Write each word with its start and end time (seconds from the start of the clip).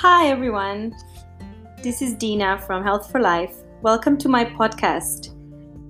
Hi, 0.00 0.28
everyone. 0.28 0.94
This 1.82 2.02
is 2.02 2.14
Dina 2.14 2.60
from 2.60 2.84
Health 2.84 3.10
for 3.10 3.20
Life. 3.20 3.56
Welcome 3.82 4.16
to 4.18 4.28
my 4.28 4.44
podcast. 4.44 5.34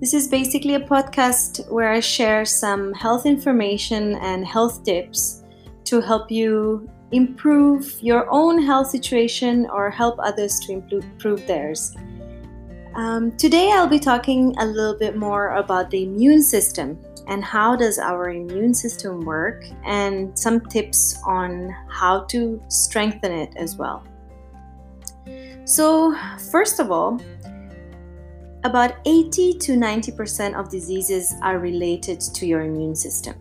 This 0.01 0.15
is 0.15 0.29
basically 0.29 0.77
a 0.77 0.81
podcast 0.81 1.71
where 1.71 1.93
I 1.93 2.01
share 2.01 2.47
some 2.47 2.95
health 2.95 3.27
information 3.27 4.15
and 4.23 4.47
health 4.47 4.83
tips 4.83 5.45
to 5.85 6.01
help 6.01 6.31
you 6.31 6.89
improve 7.13 7.99
your 8.01 8.27
own 8.31 8.63
health 8.63 8.89
situation 8.89 9.67
or 9.71 9.91
help 9.91 10.19
others 10.21 10.59
to 10.61 10.73
improve 10.73 11.47
theirs. 11.47 11.95
Um, 12.95 13.37
today, 13.37 13.73
I'll 13.73 13.87
be 13.87 13.99
talking 13.99 14.57
a 14.57 14.65
little 14.65 14.99
bit 14.99 15.19
more 15.19 15.51
about 15.51 15.91
the 15.91 16.05
immune 16.05 16.43
system 16.43 16.99
and 17.29 17.45
how 17.45 17.77
does 17.77 17.99
our 17.99 18.31
immune 18.31 18.75
system 18.75 19.21
work 19.21 19.65
and 19.85 20.37
some 20.37 20.61
tips 20.61 21.21
on 21.25 21.75
how 21.89 22.25
to 22.25 22.61
strengthen 22.69 23.31
it 23.33 23.53
as 23.57 23.77
well. 23.77 24.03
So, 25.65 26.17
first 26.51 26.81
of 26.81 26.91
all, 26.91 27.21
about 28.65 28.95
80 29.05 29.59
to 29.59 29.73
90% 29.73 30.59
of 30.59 30.71
diseases 30.71 31.35
are 31.43 31.59
related 31.59 32.21
to 32.21 32.47
your 32.47 32.63
immune 32.63 32.97
system. 32.97 33.37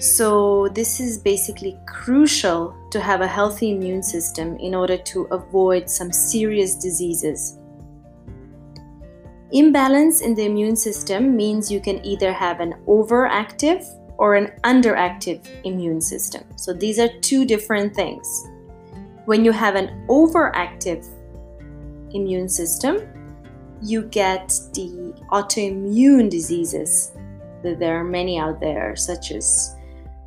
So, 0.00 0.68
this 0.68 1.00
is 1.00 1.18
basically 1.18 1.78
crucial 1.86 2.74
to 2.90 3.00
have 3.00 3.20
a 3.20 3.28
healthy 3.28 3.70
immune 3.70 4.02
system 4.02 4.56
in 4.56 4.74
order 4.74 4.96
to 4.96 5.24
avoid 5.30 5.88
some 5.90 6.10
serious 6.10 6.74
diseases. 6.74 7.58
Imbalance 9.54 10.20
in 10.20 10.34
the 10.34 10.44
immune 10.46 10.74
system 10.74 11.36
means 11.36 11.70
you 11.70 11.80
can 11.80 12.04
either 12.04 12.32
have 12.32 12.58
an 12.58 12.74
overactive 12.88 13.86
or 14.18 14.34
an 14.34 14.50
underactive 14.64 15.46
immune 15.62 16.00
system. 16.00 16.42
So, 16.56 16.72
these 16.72 16.98
are 16.98 17.08
two 17.20 17.44
different 17.44 17.94
things. 17.94 18.48
When 19.26 19.44
you 19.44 19.52
have 19.52 19.76
an 19.76 20.06
overactive 20.08 21.06
immune 22.10 22.48
system, 22.48 22.98
you 23.80 24.02
get 24.02 24.48
the 24.72 25.14
autoimmune 25.30 26.28
diseases. 26.28 27.12
There 27.62 27.96
are 27.96 28.04
many 28.04 28.40
out 28.40 28.58
there, 28.58 28.96
such 28.96 29.30
as 29.30 29.76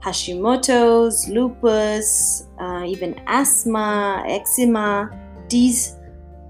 Hashimoto's, 0.01 1.27
lupus, 1.27 2.47
uh, 2.61 2.85
even 2.87 3.19
asthma, 3.27 4.23
eczema. 4.25 5.11
These 5.49 5.97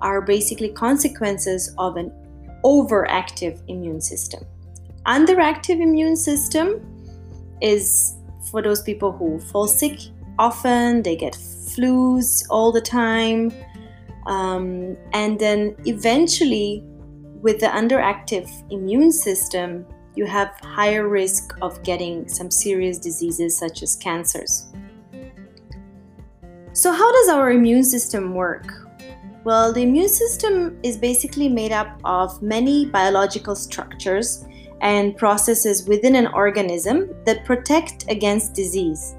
are 0.01 0.21
basically 0.21 0.69
consequences 0.69 1.73
of 1.79 1.97
an 1.97 2.11
overactive 2.63 3.61
immune 3.67 4.01
system. 4.01 4.43
Underactive 5.05 5.81
immune 5.81 6.15
system 6.15 6.81
is 7.61 8.15
for 8.51 8.61
those 8.61 8.81
people 8.81 9.11
who 9.11 9.39
fall 9.39 9.67
sick 9.67 9.99
often, 10.39 11.01
they 11.03 11.15
get 11.15 11.33
flus 11.33 12.45
all 12.49 12.71
the 12.71 12.81
time, 12.81 13.51
um, 14.25 14.97
and 15.13 15.39
then 15.39 15.75
eventually, 15.85 16.83
with 17.41 17.59
the 17.59 17.67
underactive 17.67 18.49
immune 18.71 19.11
system, 19.11 19.85
you 20.15 20.25
have 20.25 20.49
higher 20.61 21.07
risk 21.07 21.55
of 21.61 21.81
getting 21.83 22.27
some 22.27 22.51
serious 22.51 22.97
diseases 22.97 23.57
such 23.57 23.83
as 23.83 23.95
cancers. 23.95 24.67
So, 26.73 26.91
how 26.91 27.11
does 27.11 27.29
our 27.29 27.51
immune 27.51 27.83
system 27.83 28.33
work? 28.33 28.86
Well, 29.47 29.71
the 29.71 29.83
immune 29.83 30.09
system 30.09 30.77
is 30.83 30.97
basically 30.97 31.47
made 31.47 31.71
up 31.71 32.01
of 32.03 32.41
many 32.41 32.85
biological 32.85 33.55
structures 33.55 34.45
and 34.81 35.15
processes 35.15 35.87
within 35.87 36.15
an 36.15 36.27
organism 36.27 37.15
that 37.25 37.45
protect 37.45 38.03
against 38.11 38.55
disease. 38.55 39.15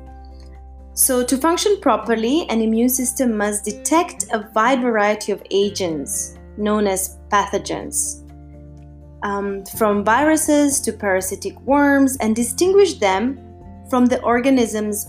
So, 0.92 1.24
to 1.24 1.38
function 1.38 1.80
properly, 1.80 2.46
an 2.50 2.60
immune 2.60 2.90
system 2.90 3.38
must 3.38 3.64
detect 3.64 4.26
a 4.30 4.46
wide 4.54 4.82
variety 4.82 5.32
of 5.32 5.42
agents 5.50 6.36
known 6.58 6.86
as 6.86 7.16
pathogens, 7.30 8.22
um, 9.22 9.64
from 9.78 10.04
viruses 10.04 10.78
to 10.82 10.92
parasitic 10.92 11.58
worms, 11.62 12.18
and 12.20 12.36
distinguish 12.36 12.98
them 12.98 13.40
from 13.88 14.04
the 14.04 14.20
organism's 14.20 15.08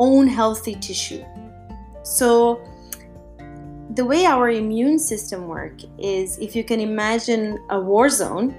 own 0.00 0.26
healthy 0.26 0.74
tissue. 0.74 1.24
So, 2.02 2.60
the 3.94 4.04
way 4.04 4.24
our 4.24 4.50
immune 4.50 4.98
system 4.98 5.48
work 5.48 5.80
is 5.98 6.38
if 6.38 6.54
you 6.54 6.62
can 6.62 6.80
imagine 6.80 7.58
a 7.70 7.80
war 7.80 8.08
zone 8.08 8.54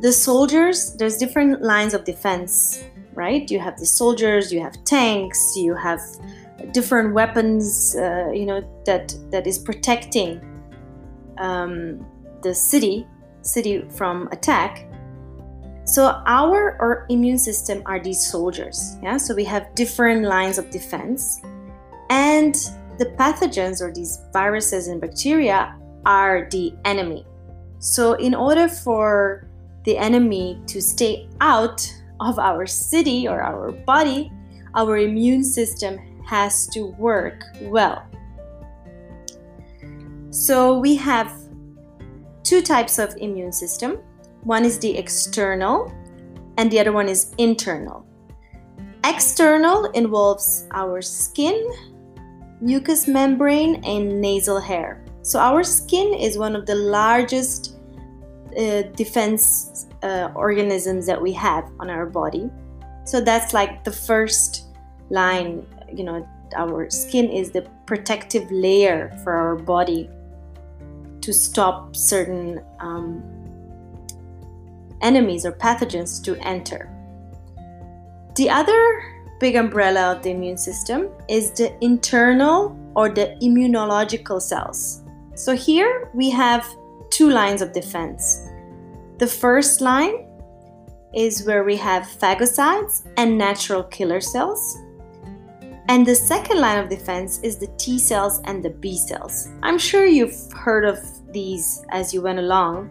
the 0.00 0.12
soldiers 0.12 0.94
there's 0.94 1.16
different 1.16 1.62
lines 1.62 1.94
of 1.94 2.04
defense 2.04 2.84
right? 3.18 3.50
You 3.50 3.58
have 3.58 3.76
the 3.78 3.84
soldiers 3.84 4.52
you 4.52 4.60
have 4.60 4.82
tanks 4.84 5.40
you 5.56 5.74
have 5.74 6.00
different 6.72 7.12
weapons 7.12 7.96
uh, 7.96 8.30
you 8.32 8.46
know 8.46 8.60
that 8.86 9.14
that 9.32 9.46
is 9.46 9.58
protecting 9.58 10.40
um, 11.38 12.06
the 12.42 12.54
city 12.54 13.06
city 13.42 13.84
from 13.90 14.28
attack. 14.30 14.84
So 15.84 16.22
our, 16.26 16.76
our 16.82 17.06
immune 17.08 17.38
system 17.38 17.82
are 17.86 17.98
these 17.98 18.24
soldiers 18.24 18.96
yeah? 19.02 19.16
So 19.16 19.34
we 19.34 19.44
have 19.44 19.74
different 19.74 20.22
lines 20.24 20.58
of 20.58 20.70
defense 20.70 21.40
and 22.10 22.54
the 22.98 23.06
pathogens 23.18 23.80
or 23.80 23.92
these 23.92 24.20
viruses 24.32 24.88
and 24.88 25.00
bacteria 25.00 25.76
are 26.04 26.48
the 26.50 26.74
enemy. 26.84 27.26
So, 27.78 28.14
in 28.14 28.34
order 28.34 28.68
for 28.68 29.48
the 29.84 29.96
enemy 29.96 30.60
to 30.66 30.80
stay 30.80 31.28
out 31.40 31.80
of 32.20 32.38
our 32.38 32.66
city 32.66 33.28
or 33.28 33.40
our 33.40 33.72
body, 33.72 34.32
our 34.74 34.98
immune 34.98 35.44
system 35.44 35.98
has 36.26 36.66
to 36.68 36.86
work 36.98 37.44
well. 37.62 38.04
So, 40.30 40.78
we 40.78 40.96
have 40.96 41.32
two 42.42 42.62
types 42.62 42.98
of 42.98 43.14
immune 43.18 43.52
system 43.52 43.98
one 44.42 44.64
is 44.64 44.78
the 44.78 44.96
external, 44.96 45.92
and 46.56 46.70
the 46.70 46.80
other 46.80 46.92
one 46.92 47.08
is 47.08 47.34
internal. 47.38 48.06
External 49.04 49.86
involves 49.92 50.66
our 50.72 51.02
skin, 51.02 51.70
mucous 52.60 53.06
membrane, 53.06 53.82
and 53.84 54.20
nasal 54.20 54.60
hair. 54.60 55.04
So, 55.22 55.38
our 55.38 55.62
skin 55.62 56.14
is 56.14 56.38
one 56.38 56.56
of 56.56 56.66
the 56.66 56.74
largest 56.74 57.76
uh, 58.56 58.82
defense 58.96 59.86
uh, 60.02 60.30
organisms 60.34 61.06
that 61.06 61.20
we 61.20 61.32
have 61.32 61.64
on 61.80 61.90
our 61.90 62.06
body. 62.06 62.50
So, 63.04 63.20
that's 63.20 63.52
like 63.52 63.84
the 63.84 63.92
first 63.92 64.66
line, 65.10 65.66
you 65.92 66.04
know, 66.04 66.26
our 66.56 66.88
skin 66.90 67.28
is 67.28 67.50
the 67.50 67.62
protective 67.86 68.50
layer 68.50 69.18
for 69.22 69.34
our 69.34 69.56
body 69.56 70.08
to 71.20 71.32
stop 71.32 71.94
certain 71.94 72.62
um, 72.80 73.22
enemies 75.02 75.44
or 75.44 75.52
pathogens 75.52 76.22
to 76.24 76.36
enter. 76.36 76.90
The 78.36 78.48
other 78.48 79.17
big 79.38 79.56
umbrella 79.56 80.16
of 80.16 80.22
the 80.22 80.30
immune 80.30 80.56
system 80.56 81.08
is 81.28 81.52
the 81.52 81.72
internal 81.84 82.76
or 82.94 83.08
the 83.08 83.36
immunological 83.42 84.40
cells. 84.40 85.02
So 85.34 85.54
here 85.54 86.10
we 86.14 86.30
have 86.30 86.66
two 87.10 87.30
lines 87.30 87.62
of 87.62 87.72
defense. 87.72 88.48
The 89.18 89.26
first 89.26 89.80
line 89.80 90.26
is 91.14 91.44
where 91.46 91.64
we 91.64 91.76
have 91.76 92.02
phagocytes 92.02 93.06
and 93.16 93.38
natural 93.38 93.84
killer 93.84 94.20
cells. 94.20 94.76
And 95.88 96.04
the 96.04 96.14
second 96.14 96.60
line 96.60 96.78
of 96.78 96.90
defense 96.90 97.40
is 97.42 97.56
the 97.56 97.68
T 97.78 97.98
cells 97.98 98.40
and 98.44 98.62
the 98.62 98.70
B 98.70 98.98
cells. 98.98 99.48
I'm 99.62 99.78
sure 99.78 100.04
you've 100.06 100.52
heard 100.52 100.84
of 100.84 100.98
these 101.32 101.84
as 101.90 102.12
you 102.12 102.20
went 102.20 102.38
along. 102.38 102.90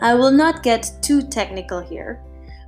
I 0.00 0.14
will 0.14 0.30
not 0.30 0.62
get 0.62 0.90
too 1.02 1.20
technical 1.20 1.80
here, 1.80 2.22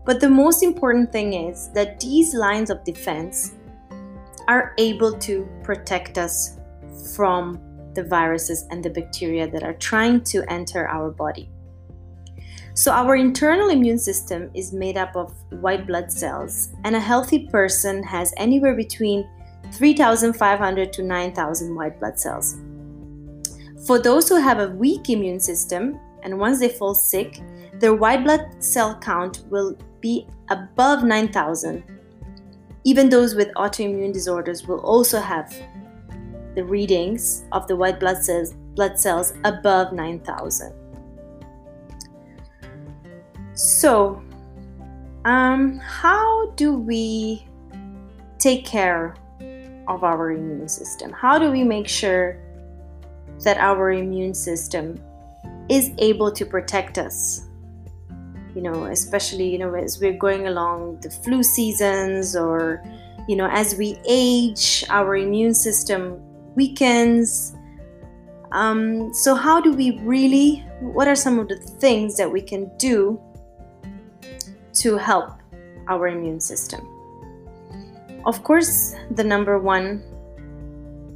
but 0.04 0.20
the 0.20 0.28
most 0.28 0.62
important 0.62 1.12
thing 1.12 1.34
is 1.34 1.70
that 1.74 2.00
these 2.00 2.34
lines 2.34 2.70
of 2.70 2.84
defense 2.84 3.54
are 4.48 4.74
able 4.78 5.16
to 5.18 5.48
protect 5.62 6.18
us 6.18 6.58
from 7.14 7.60
the 7.94 8.02
viruses 8.02 8.66
and 8.70 8.82
the 8.82 8.90
bacteria 8.90 9.48
that 9.50 9.62
are 9.62 9.74
trying 9.74 10.22
to 10.24 10.42
enter 10.50 10.88
our 10.88 11.10
body. 11.10 11.50
So, 12.74 12.90
our 12.90 13.16
internal 13.16 13.68
immune 13.68 13.98
system 13.98 14.50
is 14.54 14.72
made 14.72 14.96
up 14.96 15.14
of 15.14 15.34
white 15.60 15.86
blood 15.86 16.10
cells, 16.10 16.70
and 16.84 16.96
a 16.96 17.00
healthy 17.00 17.46
person 17.48 18.02
has 18.02 18.32
anywhere 18.38 18.74
between 18.74 19.28
3,500 19.72 20.92
to 20.94 21.02
9,000 21.02 21.74
white 21.74 22.00
blood 22.00 22.18
cells. 22.18 22.56
For 23.86 23.98
those 23.98 24.28
who 24.28 24.36
have 24.36 24.58
a 24.58 24.70
weak 24.70 25.10
immune 25.10 25.40
system, 25.40 26.00
and 26.22 26.38
once 26.38 26.60
they 26.60 26.70
fall 26.70 26.94
sick, 26.94 27.42
their 27.74 27.94
white 27.94 28.24
blood 28.24 28.46
cell 28.58 28.98
count 28.98 29.44
will 29.50 29.76
be 30.02 30.26
above 30.50 31.04
9,000. 31.04 31.82
Even 32.84 33.08
those 33.08 33.34
with 33.34 33.48
autoimmune 33.54 34.12
disorders 34.12 34.66
will 34.66 34.80
also 34.80 35.20
have 35.20 35.56
the 36.54 36.64
readings 36.64 37.44
of 37.52 37.66
the 37.68 37.76
white 37.76 37.98
blood 37.98 38.22
cells, 38.22 38.52
blood 38.74 38.98
cells 38.98 39.32
above 39.44 39.92
9,000. 39.92 40.74
So, 43.54 44.22
um, 45.24 45.78
how 45.78 46.50
do 46.56 46.74
we 46.74 47.46
take 48.38 48.66
care 48.66 49.14
of 49.88 50.04
our 50.04 50.32
immune 50.32 50.68
system? 50.68 51.12
How 51.12 51.38
do 51.38 51.50
we 51.50 51.62
make 51.62 51.88
sure 51.88 52.38
that 53.44 53.56
our 53.58 53.92
immune 53.92 54.34
system 54.34 55.00
is 55.68 55.92
able 55.98 56.32
to 56.32 56.44
protect 56.44 56.98
us? 56.98 57.48
You 58.54 58.62
know, 58.62 58.84
especially, 58.84 59.48
you 59.48 59.58
know, 59.58 59.74
as 59.74 60.00
we're 60.00 60.16
going 60.16 60.46
along 60.46 61.00
the 61.00 61.10
flu 61.10 61.42
seasons 61.42 62.36
or, 62.36 62.82
you 63.28 63.36
know, 63.36 63.48
as 63.50 63.74
we 63.76 63.98
age, 64.06 64.84
our 64.90 65.16
immune 65.16 65.54
system 65.54 66.20
weekends. 66.54 67.54
Um, 68.52 69.14
so, 69.14 69.34
how 69.34 69.60
do 69.60 69.72
we 69.72 69.98
really, 70.00 70.64
what 70.80 71.08
are 71.08 71.16
some 71.16 71.38
of 71.38 71.48
the 71.48 71.56
things 71.56 72.16
that 72.18 72.30
we 72.30 72.42
can 72.42 72.70
do 72.76 73.18
to 74.74 74.98
help 74.98 75.30
our 75.88 76.08
immune 76.08 76.40
system? 76.40 76.86
Of 78.26 78.44
course, 78.44 78.94
the 79.10 79.24
number 79.24 79.58
one 79.58 80.02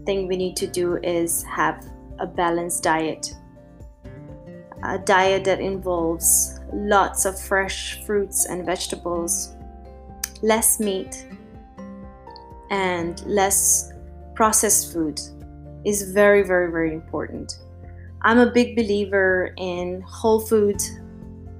thing 0.06 0.26
we 0.26 0.36
need 0.36 0.56
to 0.56 0.66
do 0.66 0.96
is 1.02 1.42
have 1.44 1.84
a 2.18 2.26
balanced 2.26 2.82
diet. 2.82 3.34
A 4.82 4.98
diet 4.98 5.44
that 5.44 5.60
involves 5.60 6.55
lots 6.72 7.24
of 7.24 7.38
fresh 7.38 8.04
fruits 8.04 8.46
and 8.46 8.64
vegetables, 8.64 9.54
less 10.42 10.80
meat, 10.80 11.26
and 12.70 13.24
less 13.26 13.92
processed 14.34 14.92
food 14.92 15.20
is 15.84 16.12
very, 16.12 16.42
very, 16.42 16.70
very 16.70 16.92
important. 16.92 17.58
I'm 18.22 18.38
a 18.38 18.50
big 18.50 18.74
believer 18.74 19.54
in 19.56 20.02
whole 20.02 20.40
food, 20.40 20.80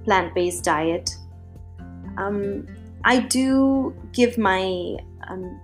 plant 0.05 0.35
based 0.35 0.65
diet. 0.65 1.17
Um, 2.19 2.67
I 3.05 3.21
do 3.21 3.95
give 4.13 4.37
my 4.37 4.97
um, 5.29 5.61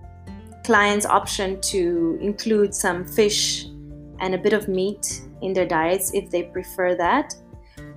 clients 0.65 1.07
option 1.07 1.61
to 1.61 2.19
include 2.21 2.75
some 2.75 3.05
fish 3.05 3.67
and 4.21 4.35
a 4.35 4.39
bit 4.39 4.53
of 4.53 4.69
meat 4.69 5.23
in 5.41 5.53
their 5.53 5.67
diets 5.67 6.15
if 6.15 6.31
they 6.31 6.45
prefer 6.45 6.95
that. 6.95 7.35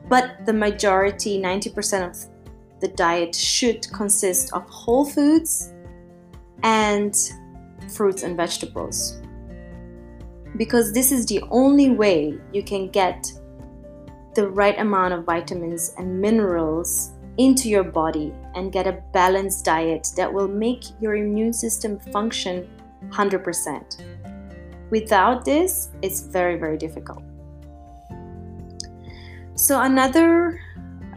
But 0.08 0.46
the 0.46 0.54
majority, 0.54 1.42
90% 1.42 2.10
of 2.10 2.80
the 2.80 2.90
diet, 2.90 3.36
should 3.36 3.88
consist 3.92 4.54
of 4.54 4.70
whole 4.70 5.06
foods 5.06 5.74
and 6.64 7.16
fruits 7.96 8.24
and 8.24 8.38
vegetables. 8.38 9.22
Because 10.58 10.94
this 10.94 11.12
is 11.12 11.26
the 11.26 11.42
only 11.50 11.92
way 11.92 12.38
you 12.54 12.64
can 12.64 12.90
get 12.90 13.32
the 14.36 14.48
right 14.50 14.78
amount 14.80 15.14
of 15.14 15.26
vitamins 15.26 15.94
and 15.98 16.20
minerals 16.22 17.12
into 17.38 17.68
your 17.68 17.84
body 17.84 18.34
and 18.54 18.72
get 18.72 18.88
a 18.88 19.02
balanced 19.14 19.66
diet 19.66 20.08
that 20.16 20.32
will 20.32 20.48
make 20.48 20.84
your 21.02 21.16
immune 21.16 21.54
system 21.54 22.00
function 22.00 22.70
100%. 23.10 24.02
Without 24.90 25.44
this, 25.44 25.90
it's 26.02 26.22
very, 26.22 26.58
very 26.58 26.78
difficult. 26.78 27.25
So, 29.56 29.82
another 29.82 30.62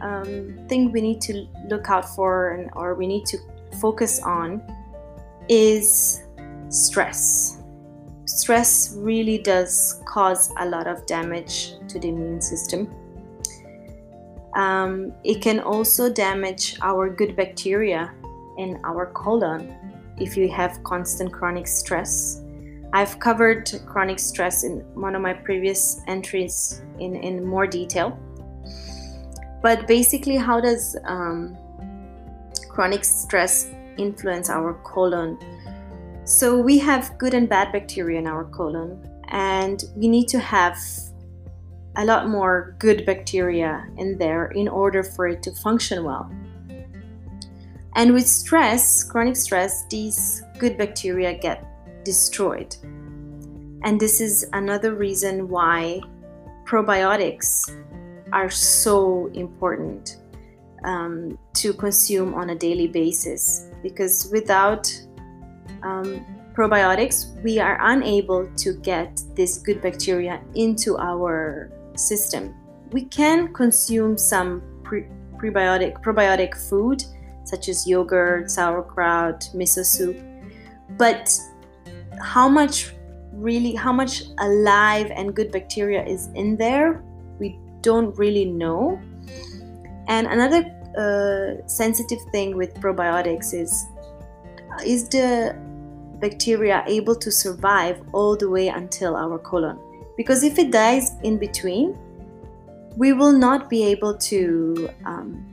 um, 0.01 0.57
thing 0.69 0.91
we 0.91 1.01
need 1.01 1.21
to 1.21 1.45
look 1.67 1.89
out 1.89 2.15
for 2.15 2.53
and, 2.53 2.69
or 2.73 2.95
we 2.95 3.05
need 3.05 3.25
to 3.27 3.37
focus 3.81 4.21
on 4.21 4.61
is 5.49 6.23
stress. 6.69 7.61
Stress 8.25 8.95
really 8.97 9.39
does 9.39 10.01
cause 10.05 10.51
a 10.57 10.65
lot 10.65 10.87
of 10.87 11.05
damage 11.05 11.73
to 11.89 11.99
the 11.99 12.07
immune 12.07 12.41
system. 12.41 12.93
Um, 14.55 15.13
it 15.23 15.41
can 15.41 15.59
also 15.59 16.11
damage 16.11 16.77
our 16.81 17.09
good 17.09 17.35
bacteria 17.35 18.13
in 18.57 18.79
our 18.83 19.07
colon 19.07 19.75
if 20.17 20.37
you 20.37 20.49
have 20.51 20.81
constant 20.83 21.31
chronic 21.33 21.67
stress. 21.67 22.41
I've 22.93 23.19
covered 23.19 23.69
chronic 23.85 24.17
stress 24.17 24.63
in 24.63 24.79
one 24.95 25.15
of 25.15 25.21
my 25.21 25.33
previous 25.33 26.01
entries 26.07 26.81
in, 26.99 27.15
in 27.15 27.45
more 27.45 27.67
detail. 27.67 28.17
But 29.61 29.87
basically, 29.87 30.37
how 30.37 30.61
does 30.61 30.95
um, 31.05 31.57
chronic 32.69 33.03
stress 33.03 33.69
influence 33.97 34.49
our 34.49 34.73
colon? 34.83 35.37
So 36.23 36.61
we 36.61 36.77
have 36.79 37.17
good 37.17 37.33
and 37.33 37.49
bad 37.49 37.71
bacteria 37.71 38.19
in 38.19 38.27
our 38.27 38.45
colon, 38.45 39.03
and 39.29 39.83
we 39.95 40.07
need 40.07 40.27
to 40.29 40.39
have 40.39 40.77
a 41.97 42.05
lot 42.05 42.29
more 42.29 42.75
good 42.79 43.05
bacteria 43.05 43.85
in 43.97 44.17
there 44.17 44.47
in 44.51 44.67
order 44.67 45.03
for 45.03 45.27
it 45.27 45.43
to 45.43 45.51
function 45.55 46.03
well. 46.03 46.31
And 47.95 48.13
with 48.13 48.27
stress, 48.27 49.03
chronic 49.03 49.35
stress, 49.35 49.85
these 49.87 50.43
good 50.57 50.77
bacteria 50.77 51.33
get 51.37 51.65
destroyed. 52.05 52.75
And 53.83 53.99
this 53.99 54.21
is 54.21 54.47
another 54.53 54.93
reason 54.93 55.49
why 55.49 56.01
probiotics 56.65 57.75
are 58.33 58.49
so 58.49 59.27
important 59.33 60.17
um, 60.83 61.37
to 61.53 61.73
consume 61.73 62.33
on 62.33 62.51
a 62.51 62.55
daily 62.55 62.87
basis 62.87 63.67
because 63.83 64.29
without 64.31 64.91
um, 65.83 66.25
probiotics, 66.53 67.41
we 67.43 67.59
are 67.59 67.77
unable 67.81 68.47
to 68.57 68.73
get 68.73 69.21
this 69.35 69.57
good 69.59 69.81
bacteria 69.81 70.41
into 70.55 70.97
our 70.97 71.71
system. 71.95 72.53
We 72.91 73.05
can 73.05 73.53
consume 73.53 74.17
some 74.17 74.61
pre- 74.83 75.07
prebiotic 75.37 76.01
probiotic 76.01 76.55
food 76.69 77.03
such 77.45 77.69
as 77.69 77.87
yogurt, 77.87 78.51
sauerkraut, 78.51 79.49
miso 79.55 79.83
soup, 79.83 80.17
but 80.97 81.35
how 82.21 82.47
much 82.49 82.93
really 83.31 83.73
how 83.73 83.93
much 83.93 84.23
alive 84.39 85.11
and 85.15 85.33
good 85.33 85.51
bacteria 85.51 86.05
is 86.05 86.27
in 86.35 86.57
there, 86.57 87.01
don't 87.81 88.17
really 88.17 88.45
know. 88.45 88.99
And 90.07 90.27
another 90.27 90.65
uh, 90.97 91.67
sensitive 91.67 92.19
thing 92.31 92.55
with 92.57 92.73
probiotics 92.75 93.53
is 93.53 93.85
is 94.85 95.09
the 95.09 95.55
bacteria 96.19 96.83
able 96.87 97.15
to 97.15 97.31
survive 97.31 98.01
all 98.13 98.35
the 98.35 98.49
way 98.49 98.67
until 98.67 99.15
our 99.15 99.37
colon. 99.39 99.77
Because 100.17 100.43
if 100.43 100.59
it 100.59 100.71
dies 100.71 101.11
in 101.23 101.37
between, 101.37 101.97
we 102.97 103.13
will 103.13 103.31
not 103.31 103.69
be 103.69 103.83
able 103.85 104.17
to 104.17 104.89
um, 105.05 105.45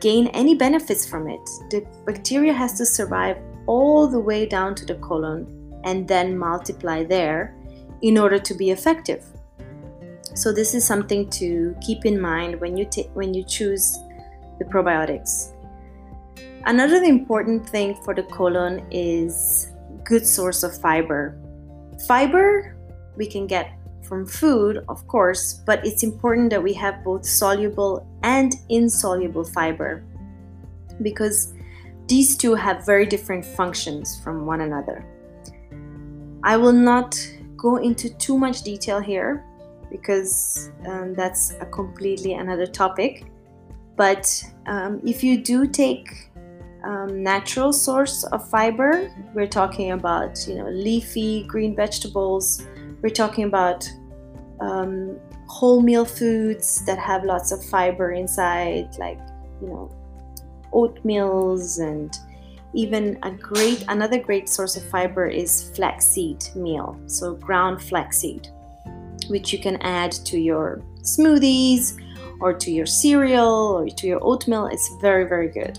gain 0.00 0.26
any 0.28 0.54
benefits 0.54 1.06
from 1.06 1.28
it. 1.28 1.40
The 1.70 1.86
bacteria 2.04 2.52
has 2.52 2.74
to 2.78 2.86
survive 2.86 3.38
all 3.66 4.06
the 4.06 4.20
way 4.20 4.44
down 4.46 4.74
to 4.76 4.84
the 4.84 4.96
colon 4.96 5.80
and 5.84 6.06
then 6.06 6.36
multiply 6.36 7.04
there 7.04 7.54
in 8.02 8.18
order 8.18 8.38
to 8.38 8.54
be 8.54 8.70
effective. 8.70 9.24
So 10.32 10.52
this 10.52 10.74
is 10.74 10.84
something 10.84 11.28
to 11.30 11.76
keep 11.80 12.06
in 12.06 12.20
mind 12.20 12.60
when 12.60 12.76
you 12.76 12.86
ta- 12.86 13.10
when 13.14 13.34
you 13.34 13.44
choose 13.44 13.98
the 14.58 14.64
probiotics. 14.64 15.52
Another 16.64 17.02
important 17.02 17.68
thing 17.68 17.94
for 18.04 18.14
the 18.14 18.22
colon 18.22 18.86
is 18.90 19.70
good 20.04 20.26
source 20.26 20.62
of 20.62 20.76
fiber. 20.80 21.36
Fiber 22.08 22.76
we 23.16 23.26
can 23.26 23.46
get 23.46 23.78
from 24.02 24.26
food, 24.26 24.84
of 24.88 25.06
course, 25.06 25.62
but 25.66 25.84
it's 25.86 26.02
important 26.02 26.50
that 26.50 26.62
we 26.62 26.72
have 26.72 27.04
both 27.04 27.24
soluble 27.24 28.06
and 28.22 28.54
insoluble 28.68 29.44
fiber 29.44 30.02
because 31.02 31.54
these 32.06 32.36
two 32.36 32.54
have 32.54 32.84
very 32.84 33.06
different 33.06 33.44
functions 33.44 34.20
from 34.22 34.46
one 34.46 34.60
another. 34.60 35.04
I 36.42 36.56
will 36.56 36.72
not 36.72 37.16
go 37.56 37.76
into 37.76 38.10
too 38.18 38.36
much 38.36 38.62
detail 38.62 39.00
here 39.00 39.44
because 39.96 40.70
um, 40.86 41.14
that's 41.14 41.52
a 41.60 41.66
completely 41.66 42.34
another 42.34 42.66
topic. 42.66 43.24
But 43.96 44.26
um, 44.66 45.00
if 45.04 45.22
you 45.22 45.40
do 45.40 45.68
take 45.68 46.08
um, 46.84 47.22
natural 47.22 47.72
source 47.72 48.24
of 48.24 48.48
fiber. 48.48 49.10
We're 49.34 49.46
talking 49.46 49.92
about 49.92 50.46
you 50.46 50.56
know 50.56 50.68
leafy 50.68 51.44
green 51.44 51.74
vegetables. 51.74 52.66
We're 53.02 53.16
talking 53.22 53.44
about 53.44 53.88
um, 54.60 55.18
wholemeal 55.48 56.06
foods 56.08 56.84
that 56.86 56.98
have 56.98 57.24
lots 57.24 57.52
of 57.52 57.64
fiber 57.64 58.12
inside, 58.12 58.96
like 58.98 59.18
you 59.62 59.68
know 59.68 59.90
oatmeals 60.72 61.80
and 61.80 62.16
even 62.74 63.18
a 63.22 63.30
great 63.30 63.84
another 63.88 64.18
great 64.18 64.48
source 64.48 64.76
of 64.76 64.84
fiber 64.90 65.26
is 65.26 65.70
flaxseed 65.76 66.44
meal 66.56 66.98
so 67.06 67.34
ground 67.36 67.80
flaxseed 67.80 68.48
which 69.28 69.52
you 69.52 69.58
can 69.58 69.76
add 69.82 70.12
to 70.12 70.38
your 70.38 70.82
smoothies 71.02 72.00
or 72.40 72.52
to 72.52 72.70
your 72.70 72.86
cereal 72.86 73.78
or 73.78 73.88
to 73.88 74.06
your 74.06 74.22
oatmeal. 74.22 74.66
It's 74.66 74.88
very 75.00 75.28
very 75.28 75.48
good. 75.48 75.78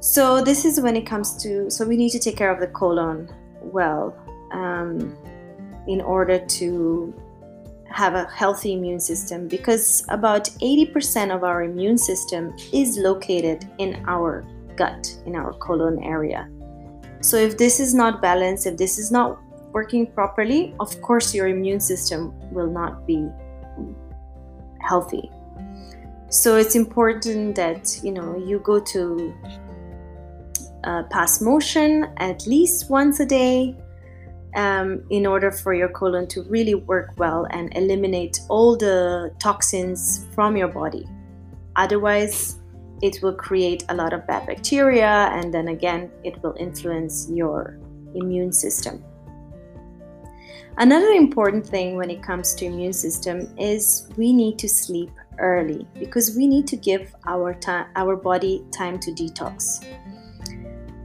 So 0.00 0.42
this 0.42 0.64
is 0.64 0.80
when 0.80 0.96
it 0.96 1.06
comes 1.06 1.36
to 1.42 1.70
so 1.70 1.86
we 1.86 1.96
need 1.96 2.10
to 2.10 2.18
take 2.18 2.36
care 2.36 2.50
of 2.50 2.60
the 2.60 2.68
colon 2.68 3.28
well 3.60 4.16
um, 4.52 5.16
in 5.86 6.00
order 6.00 6.38
to 6.38 7.14
have 7.90 8.14
a 8.14 8.24
healthy 8.26 8.72
immune 8.72 9.00
system 9.00 9.48
because 9.48 10.04
about 10.08 10.44
80% 10.44 11.34
of 11.34 11.42
our 11.42 11.64
immune 11.64 11.98
system 11.98 12.54
is 12.72 12.96
located 12.96 13.68
in 13.78 14.02
our 14.06 14.44
gut 14.76 15.14
in 15.26 15.34
our 15.36 15.52
colon 15.54 16.02
area. 16.02 16.48
So, 17.20 17.36
if 17.36 17.58
this 17.58 17.80
is 17.80 17.92
not 17.92 18.22
balanced, 18.22 18.66
if 18.66 18.76
this 18.78 18.98
is 18.98 19.10
not 19.10 19.38
working 19.72 20.06
properly, 20.06 20.74
of 20.80 21.00
course, 21.02 21.34
your 21.34 21.48
immune 21.48 21.80
system 21.80 22.32
will 22.52 22.70
not 22.70 23.06
be 23.06 23.28
healthy. 24.80 25.30
So, 26.28 26.56
it's 26.56 26.76
important 26.76 27.56
that 27.56 28.00
you 28.02 28.12
know 28.12 28.36
you 28.36 28.60
go 28.60 28.80
to 28.80 29.34
uh, 30.84 31.02
pass 31.10 31.40
motion 31.40 32.12
at 32.16 32.46
least 32.46 32.88
once 32.88 33.20
a 33.20 33.26
day 33.26 33.76
um, 34.56 35.04
in 35.10 35.26
order 35.26 35.50
for 35.50 35.74
your 35.74 35.88
colon 35.88 36.26
to 36.28 36.42
really 36.44 36.74
work 36.74 37.12
well 37.16 37.46
and 37.50 37.74
eliminate 37.76 38.40
all 38.48 38.76
the 38.76 39.32
toxins 39.38 40.26
from 40.34 40.56
your 40.56 40.68
body. 40.68 41.06
Otherwise, 41.76 42.58
it 43.02 43.18
will 43.22 43.34
create 43.34 43.84
a 43.88 43.94
lot 43.94 44.12
of 44.12 44.26
bad 44.26 44.46
bacteria, 44.46 45.30
and 45.32 45.54
then 45.54 45.68
again, 45.68 46.10
it 46.24 46.42
will 46.42 46.54
influence 46.58 47.28
your 47.30 47.78
immune 48.14 48.52
system. 48.52 49.02
Another 50.80 51.10
important 51.10 51.66
thing 51.66 51.96
when 51.96 52.08
it 52.08 52.22
comes 52.22 52.54
to 52.54 52.64
immune 52.64 52.94
system 52.94 53.54
is 53.58 54.08
we 54.16 54.32
need 54.32 54.58
to 54.60 54.66
sleep 54.66 55.10
early 55.38 55.86
because 55.98 56.34
we 56.34 56.46
need 56.46 56.66
to 56.68 56.76
give 56.76 57.14
our 57.26 57.52
time, 57.52 57.88
our 57.96 58.16
body 58.16 58.64
time 58.72 58.98
to 59.00 59.10
detox. 59.10 59.84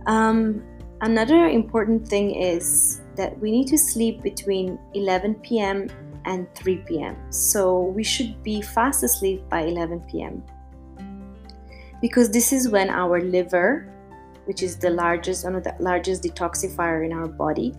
Um, 0.05 0.63
another 1.01 1.47
important 1.47 2.07
thing 2.07 2.35
is 2.35 3.01
that 3.17 3.37
we 3.39 3.51
need 3.51 3.67
to 3.67 3.77
sleep 3.77 4.21
between 4.23 4.79
11 4.93 5.35
p.m. 5.43 5.89
and 6.23 6.47
3 6.55 6.77
p.m. 6.87 7.17
So 7.29 7.81
we 7.81 8.03
should 8.05 8.41
be 8.43 8.61
fast 8.61 9.03
asleep 9.03 9.43
by 9.49 9.63
11 9.63 9.99
p.m. 10.09 10.41
Because 11.99 12.29
this 12.29 12.53
is 12.53 12.69
when 12.69 12.89
our 12.89 13.19
liver, 13.19 13.91
which 14.45 14.63
is 14.63 14.77
the 14.77 14.91
largest 14.91 15.43
one 15.43 15.55
of 15.55 15.65
the 15.65 15.75
largest 15.81 16.23
detoxifier 16.23 17.05
in 17.05 17.11
our 17.11 17.27
body, 17.27 17.73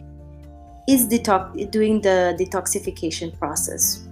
is 0.89 1.07
detox- 1.09 1.71
doing 1.71 2.01
the 2.01 2.37
detoxification 2.39 3.37
process. 3.39 4.07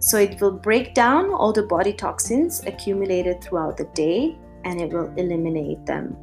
So 0.00 0.18
it 0.18 0.40
will 0.40 0.52
break 0.52 0.94
down 0.94 1.32
all 1.32 1.52
the 1.52 1.62
body 1.62 1.92
toxins 1.92 2.64
accumulated 2.66 3.42
throughout 3.42 3.76
the 3.76 3.84
day 3.94 4.36
and 4.64 4.80
it 4.80 4.92
will 4.92 5.12
eliminate 5.16 5.84
them 5.86 6.16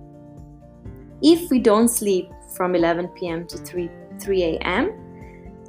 if 1.21 1.49
we 1.49 1.59
don't 1.59 1.87
sleep 1.87 2.31
from 2.55 2.75
11 2.75 3.09
p.m. 3.09 3.45
to 3.47 3.57
3, 3.57 3.89
3 4.19 4.43
a.m., 4.43 4.93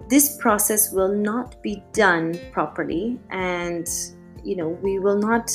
this 0.09 0.37
process 0.38 0.92
will 0.92 1.12
not 1.14 1.61
be 1.62 1.83
done 1.92 2.38
properly 2.50 3.19
and 3.30 3.88
you 4.42 4.57
know 4.57 4.69
we 4.83 4.99
will 4.99 5.19
not 5.19 5.47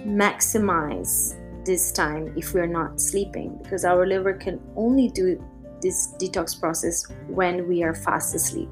maximize 0.00 1.34
this 1.64 1.90
time 1.90 2.32
if 2.36 2.52
we're 2.52 2.66
not 2.66 3.00
sleeping 3.00 3.58
because 3.62 3.86
our 3.86 4.06
liver 4.06 4.34
can 4.34 4.60
only 4.76 5.08
do 5.08 5.42
this 5.80 6.14
detox 6.18 6.58
process 6.58 7.06
when 7.28 7.68
we 7.68 7.82
are 7.82 7.94
fast 7.94 8.34
asleep. 8.34 8.68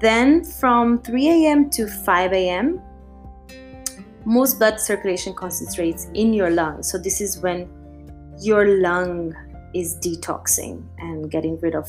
Then 0.00 0.44
from 0.44 1.02
3 1.02 1.46
a.m. 1.46 1.70
to 1.70 1.86
5 1.86 2.32
a.m., 2.32 2.80
most 4.24 4.58
blood 4.58 4.80
circulation 4.80 5.34
concentrates 5.34 6.08
in 6.14 6.32
your 6.32 6.50
lungs. 6.50 6.90
So 6.90 6.98
this 6.98 7.20
is 7.20 7.38
when 7.38 7.68
your 8.40 8.66
lung 8.80 9.34
is 9.74 9.96
detoxing 9.96 10.84
and 10.98 11.30
getting 11.30 11.58
rid 11.60 11.74
of 11.74 11.88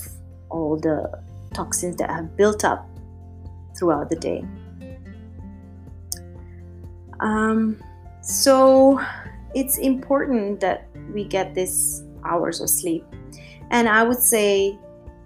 all 0.49 0.77
the 0.77 1.21
toxins 1.53 1.95
that 1.97 2.09
have 2.09 2.35
built 2.35 2.63
up 2.63 2.87
throughout 3.77 4.09
the 4.09 4.15
day. 4.15 4.45
Um, 7.19 7.81
so 8.21 8.99
it's 9.53 9.77
important 9.77 10.59
that 10.59 10.87
we 11.13 11.23
get 11.23 11.53
this 11.53 12.03
hours 12.23 12.61
of 12.61 12.69
sleep. 12.69 13.05
And 13.71 13.87
I 13.89 14.03
would 14.03 14.19
say 14.19 14.77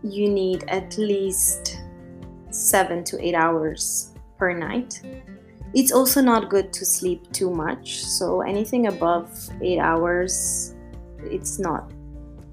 you 0.03 0.29
need 0.29 0.63
at 0.67 0.97
least 0.97 1.81
seven 2.51 3.03
to 3.05 3.19
eight 3.21 3.35
hours 3.35 4.13
per 4.37 4.53
night. 4.53 5.01
It's 5.73 5.91
also 5.91 6.21
not 6.21 6.49
good 6.49 6.71
to 6.73 6.85
sleep 6.85 7.29
too 7.33 7.49
much. 7.49 8.05
So 8.05 8.41
anything 8.41 8.87
above 8.87 9.29
eight 9.61 9.79
hours 9.79 10.75
it's 11.19 11.59
not 11.59 11.91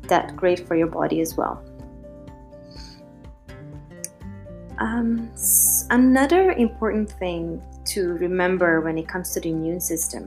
that 0.08 0.34
great 0.34 0.66
for 0.66 0.74
your 0.74 0.86
body 0.86 1.20
as 1.20 1.36
well. 1.36 1.62
Um, 4.78 5.30
another 5.90 6.52
important 6.52 7.12
thing 7.12 7.62
to 7.84 8.14
remember 8.14 8.80
when 8.80 8.98
it 8.98 9.06
comes 9.06 9.30
to 9.34 9.40
the 9.40 9.50
immune 9.50 9.80
system 9.80 10.26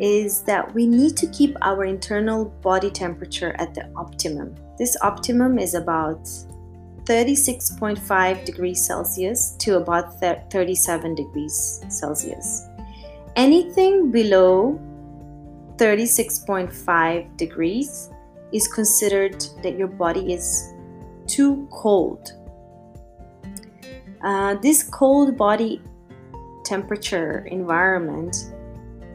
is 0.00 0.42
that 0.42 0.72
we 0.74 0.86
need 0.86 1.16
to 1.16 1.26
keep 1.28 1.56
our 1.62 1.84
internal 1.84 2.46
body 2.62 2.90
temperature 2.90 3.54
at 3.58 3.74
the 3.74 3.90
optimum. 3.96 4.54
This 4.78 4.96
optimum 5.02 5.58
is 5.58 5.74
about 5.74 6.24
36.5 7.04 8.44
degrees 8.44 8.84
Celsius 8.84 9.52
to 9.58 9.76
about 9.76 10.20
37 10.20 11.14
degrees 11.14 11.84
Celsius. 11.88 12.66
Anything 13.36 14.10
below 14.10 14.80
36.5 15.76 17.36
degrees 17.36 18.10
is 18.52 18.66
considered 18.68 19.44
that 19.62 19.76
your 19.78 19.88
body 19.88 20.32
is 20.32 20.72
too 21.26 21.68
cold. 21.70 22.32
Uh, 24.22 24.54
this 24.56 24.82
cold 24.82 25.36
body 25.36 25.82
temperature 26.64 27.46
environment 27.50 28.52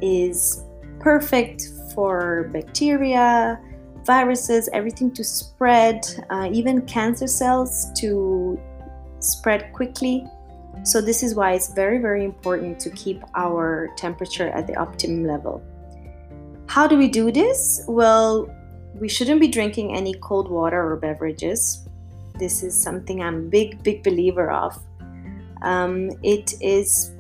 is 0.01 0.63
perfect 1.01 1.70
for 1.93 2.50
bacteria, 2.53 3.60
viruses, 4.05 4.70
everything 4.72 5.12
to 5.12 5.24
spread, 5.24 6.05
uh, 6.29 6.50
even 6.51 6.81
cancer 6.84 7.27
cells 7.27 7.91
to 7.98 8.60
spread 9.20 9.74
quickly. 9.74 10.25
So, 10.84 11.01
this 11.01 11.22
is 11.22 11.36
why 11.36 11.53
it's 11.53 11.74
very, 11.74 11.98
very 11.98 12.24
important 12.24 12.79
to 12.79 12.89
keep 12.91 13.22
our 13.36 13.89
temperature 13.98 14.48
at 14.50 14.67
the 14.67 14.75
optimum 14.75 15.25
level. 15.25 15.62
How 16.67 16.88
do 16.88 16.98
we 16.98 17.08
do 17.08 17.31
this? 17.31 17.84
Well, 17.88 18.50
we 18.96 19.10
shouldn't 19.10 19.41
be 19.41 19.48
drinking 19.48 19.96
any 19.96 20.13
cold 20.13 20.50
water 20.50 20.81
or 20.81 20.96
beverages. 20.96 21.88
This 22.39 22.63
is 22.63 22.79
something 22.79 23.22
I'm 23.22 23.50
big, 23.50 23.84
big 23.84 24.03
believer 24.03 24.51
of. 24.51 24.81
Um, 25.62 26.12
it 26.24 26.53
is 26.62 27.12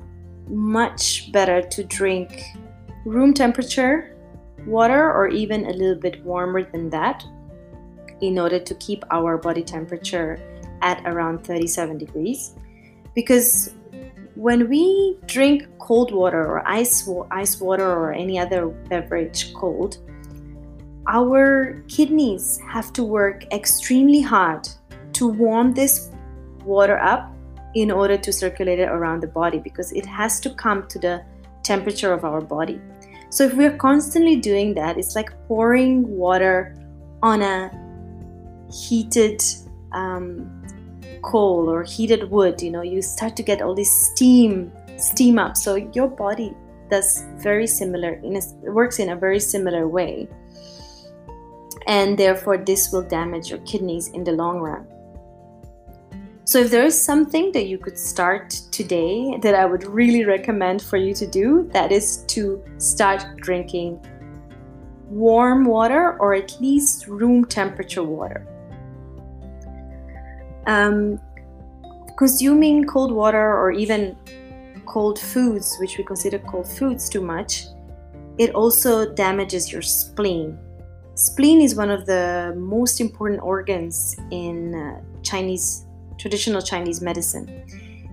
much 0.47 1.31
better 1.31 1.61
to 1.61 1.83
drink 1.83 2.43
room 3.05 3.33
temperature 3.33 4.15
water 4.65 5.11
or 5.11 5.27
even 5.27 5.65
a 5.65 5.71
little 5.71 5.95
bit 5.95 6.23
warmer 6.23 6.63
than 6.63 6.89
that 6.89 7.25
in 8.21 8.37
order 8.37 8.59
to 8.59 8.75
keep 8.75 9.03
our 9.11 9.37
body 9.37 9.63
temperature 9.63 10.39
at 10.81 11.01
around 11.05 11.43
37 11.43 11.97
degrees. 11.97 12.55
Because 13.15 13.73
when 14.35 14.69
we 14.69 15.17
drink 15.25 15.67
cold 15.79 16.13
water 16.13 16.41
or 16.41 16.67
ice, 16.67 17.07
ice 17.31 17.59
water 17.59 17.85
or 17.85 18.13
any 18.13 18.39
other 18.39 18.67
beverage 18.67 19.53
cold, 19.53 19.97
our 21.07 21.83
kidneys 21.87 22.59
have 22.69 22.93
to 22.93 23.03
work 23.03 23.51
extremely 23.53 24.21
hard 24.21 24.67
to 25.13 25.27
warm 25.27 25.73
this 25.73 26.09
water 26.63 26.99
up 26.99 27.35
in 27.73 27.89
order 27.89 28.17
to 28.17 28.31
circulate 28.31 28.79
it 28.79 28.89
around 28.89 29.21
the 29.21 29.27
body 29.27 29.57
because 29.57 29.91
it 29.93 30.05
has 30.05 30.39
to 30.39 30.49
come 30.51 30.87
to 30.87 30.99
the 30.99 31.23
temperature 31.63 32.13
of 32.13 32.23
our 32.23 32.41
body. 32.41 32.79
So 33.29 33.45
if 33.45 33.53
we're 33.53 33.77
constantly 33.77 34.35
doing 34.35 34.73
that, 34.75 34.97
it's 34.97 35.15
like 35.15 35.31
pouring 35.47 36.07
water 36.07 36.75
on 37.23 37.41
a 37.41 37.71
heated 38.71 39.41
um, 39.93 40.49
coal 41.21 41.69
or 41.69 41.83
heated 41.83 42.31
wood 42.31 42.61
you 42.61 42.71
know 42.71 42.81
you 42.81 43.01
start 43.01 43.35
to 43.35 43.43
get 43.43 43.61
all 43.61 43.75
this 43.75 43.91
steam 44.11 44.71
steam 44.97 45.39
up. 45.39 45.57
So 45.57 45.75
your 45.75 46.07
body 46.07 46.53
does 46.89 47.25
very 47.37 47.67
similar 47.67 48.13
in 48.23 48.35
a, 48.37 48.71
works 48.71 48.99
in 48.99 49.09
a 49.09 49.15
very 49.15 49.39
similar 49.39 49.87
way. 49.87 50.27
And 51.87 52.17
therefore 52.17 52.57
this 52.57 52.91
will 52.91 53.01
damage 53.01 53.49
your 53.49 53.59
kidneys 53.59 54.09
in 54.09 54.23
the 54.23 54.33
long 54.33 54.59
run 54.59 54.87
so 56.51 56.59
if 56.59 56.69
there 56.69 56.83
is 56.83 57.01
something 57.01 57.51
that 57.53 57.67
you 57.67 57.77
could 57.77 57.97
start 57.97 58.49
today 58.71 59.37
that 59.41 59.55
i 59.55 59.65
would 59.65 59.85
really 59.85 60.25
recommend 60.25 60.81
for 60.81 60.97
you 60.97 61.13
to 61.13 61.25
do 61.25 61.69
that 61.71 61.93
is 61.93 62.25
to 62.27 62.61
start 62.77 63.23
drinking 63.37 63.97
warm 65.09 65.63
water 65.63 66.17
or 66.19 66.33
at 66.33 66.59
least 66.59 67.07
room 67.07 67.45
temperature 67.45 68.03
water 68.03 68.45
um, 70.67 71.19
consuming 72.17 72.85
cold 72.85 73.11
water 73.11 73.55
or 73.57 73.71
even 73.71 74.15
cold 74.85 75.17
foods, 75.19 75.77
which 75.79 75.97
we 75.97 76.03
consider 76.03 76.37
cold 76.39 76.67
foods 76.67 77.09
too 77.09 77.21
much, 77.21 77.65
it 78.37 78.53
also 78.53 79.13
damages 79.13 79.71
your 79.71 79.81
spleen. 79.81 80.57
Spleen 81.15 81.61
is 81.61 81.75
one 81.75 81.89
of 81.89 82.05
the 82.05 82.53
most 82.57 82.99
important 82.99 83.41
organs 83.41 84.15
in 84.31 84.75
uh, 84.75 85.01
Chinese 85.23 85.85
traditional 86.21 86.61
Chinese 86.61 87.01
medicine. 87.01 87.47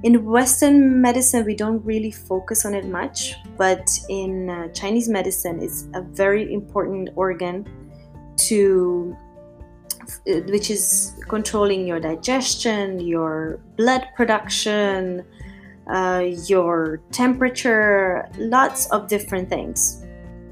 In 0.02 0.24
Western 0.24 1.00
medicine, 1.00 1.44
we 1.44 1.54
don't 1.54 1.84
really 1.84 2.10
focus 2.10 2.64
on 2.64 2.74
it 2.74 2.86
much, 2.86 3.34
but 3.56 3.86
in 4.08 4.48
uh, 4.48 4.68
Chinese 4.68 5.08
medicine, 5.08 5.60
it's 5.60 5.86
a 5.94 6.02
very 6.02 6.52
important 6.52 7.10
organ 7.16 7.66
to 8.48 9.16
which 10.26 10.70
is 10.70 11.14
controlling 11.28 11.86
your 11.86 12.00
digestion, 12.00 12.98
your 13.00 13.60
blood 13.76 14.06
production, 14.16 15.22
uh, 15.92 16.24
your 16.46 17.00
temperature, 17.10 18.28
lots 18.38 18.90
of 18.90 19.08
different 19.08 19.48
things. 19.48 20.04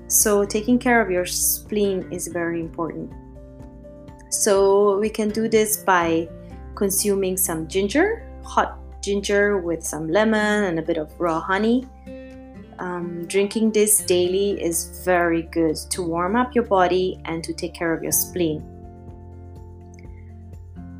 So, 0.09 0.45
taking 0.45 0.79
care 0.79 1.01
of 1.01 1.11
your 1.11 1.27
spleen 1.27 2.07
is 2.13 2.29
very 2.29 2.61
important. 2.61 3.13
So, 4.31 4.99
we 4.99 5.09
can 5.09 5.31
do 5.31 5.49
this 5.49 5.79
by 5.79 6.29
consuming 6.77 7.37
some 7.37 7.67
ginger, 7.67 8.29
hot 8.45 8.79
ginger 9.03 9.59
with 9.59 9.83
some 9.83 10.09
lemon 10.09 10.65
and 10.65 10.79
a 10.79 10.83
bit 10.83 10.99
of 10.99 11.11
raw 11.19 11.41
honey. 11.41 11.87
Um, 12.79 13.25
drinking 13.27 13.73
this 13.73 14.05
daily 14.05 14.63
is 14.63 15.03
very 15.05 15.43
good 15.43 15.77
to 15.91 16.03
warm 16.03 16.37
up 16.37 16.55
your 16.55 16.65
body 16.65 17.19
and 17.25 17.43
to 17.43 17.55
take 17.55 17.75
care 17.75 17.93
of 17.95 18.03
your 18.03 18.13
spleen. 18.13 18.63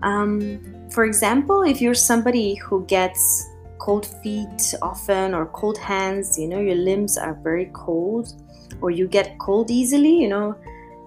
Um, 0.03 0.89
for 0.91 1.05
example, 1.05 1.63
if 1.63 1.81
you're 1.81 1.95
somebody 1.95 2.55
who 2.55 2.85
gets 2.87 3.47
cold 3.79 4.07
feet 4.23 4.75
often 4.81 5.35
or 5.35 5.47
cold 5.47 5.79
hands, 5.79 6.39
you 6.39 6.49
know, 6.49 6.61
your 6.61 6.77
limbs 6.77 7.19
are 7.19 7.35
very 7.35 7.71
cold, 7.73 8.33
or 8.81 8.91
you 8.91 9.07
get 9.07 9.39
cold 9.39 9.71
easily, 9.71 10.17
you 10.23 10.29
know, 10.29 10.57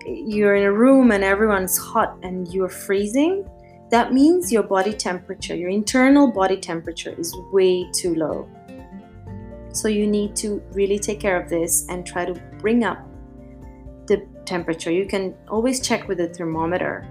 you're 0.06 0.56
in 0.56 0.64
a 0.64 0.72
room 0.72 1.12
and 1.12 1.24
everyone's 1.24 1.78
hot 1.78 2.18
and 2.24 2.48
you're 2.54 2.70
freezing, 2.70 3.50
that 3.90 4.14
means 4.14 4.52
your 4.52 4.64
body 4.64 4.94
temperature, 4.94 5.56
your 5.56 5.70
internal 5.70 6.32
body 6.32 6.58
temperature 6.58 7.14
is 7.18 7.36
way 7.52 7.90
too 7.92 8.16
low. 8.16 8.48
So 9.72 9.88
you 9.88 10.08
need 10.08 10.36
to 10.38 10.62
really 10.72 11.00
take 11.00 11.20
care 11.20 11.42
of 11.42 11.50
this 11.50 11.88
and 11.90 12.06
try 12.06 12.26
to 12.26 12.34
bring 12.60 12.84
up 12.84 13.00
the 14.08 14.28
temperature. 14.46 14.92
You 14.92 15.06
can 15.06 15.36
always 15.48 15.80
check 15.80 16.08
with 16.08 16.20
a 16.20 16.28
thermometer. 16.28 17.08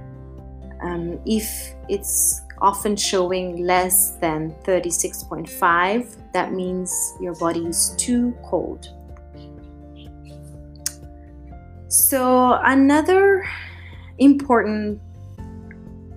Um, 0.83 1.21
if 1.27 1.75
it's 1.89 2.43
often 2.61 2.97
showing 2.97 3.65
less 3.65 4.11
than 4.21 4.55
36.5, 4.65 6.33
that 6.33 6.53
means 6.53 7.15
your 7.21 7.35
body 7.35 7.67
is 7.67 7.95
too 7.97 8.37
cold. 8.45 8.89
So, 11.89 12.53
another 12.65 13.49
important 14.19 15.01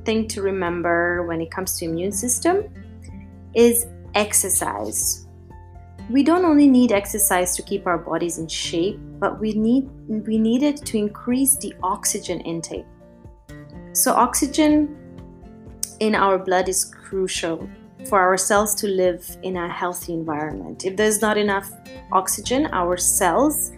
thing 0.05 0.27
to 0.29 0.41
remember 0.41 1.25
when 1.27 1.41
it 1.41 1.51
comes 1.51 1.77
to 1.79 1.86
immune 1.86 2.12
system 2.12 2.65
is 3.53 3.88
exercise. 4.15 5.27
We 6.10 6.24
don't 6.24 6.43
only 6.43 6.67
need 6.67 6.91
exercise 6.91 7.55
to 7.55 7.62
keep 7.62 7.88
our 7.88 7.98
bodies 7.98 8.38
in 8.38 8.48
shape, 8.48 9.00
but 9.20 9.39
we 9.39 9.53
need 9.53 9.89
we 10.08 10.38
need 10.38 10.63
it 10.63 10.77
to 10.88 10.98
increase 10.98 11.55
the 11.55 11.74
oxygen 11.84 12.41
intake. 12.41 12.86
So 13.93 14.13
oxygen 14.13 14.98
in 16.00 16.15
our 16.15 16.38
blood 16.38 16.67
is 16.67 16.84
crucial 16.86 17.70
for 18.08 18.20
our 18.20 18.38
cells 18.38 18.74
to 18.75 18.88
live 18.88 19.38
in 19.43 19.58
a 19.58 19.70
healthy 19.70 20.13
environment. 20.13 20.86
If 20.86 20.98
there's 20.98 21.22
not 21.22 21.38
enough 21.38 21.72
oxygen, 22.12 22.67
our 22.72 22.98
cells 22.98 23.72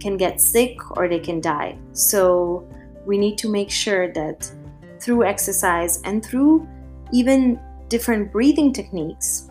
can 0.00 0.16
get 0.16 0.40
sick 0.40 0.78
or 0.96 1.08
they 1.08 1.18
can 1.18 1.40
die. 1.40 1.78
So 1.92 2.66
we 3.06 3.18
need 3.18 3.36
to 3.38 3.50
make 3.50 3.70
sure 3.70 4.12
that 4.12 4.50
through 5.04 5.24
exercise 5.24 6.00
and 6.04 6.24
through 6.24 6.66
even 7.12 7.60
different 7.88 8.32
breathing 8.32 8.72
techniques, 8.72 9.48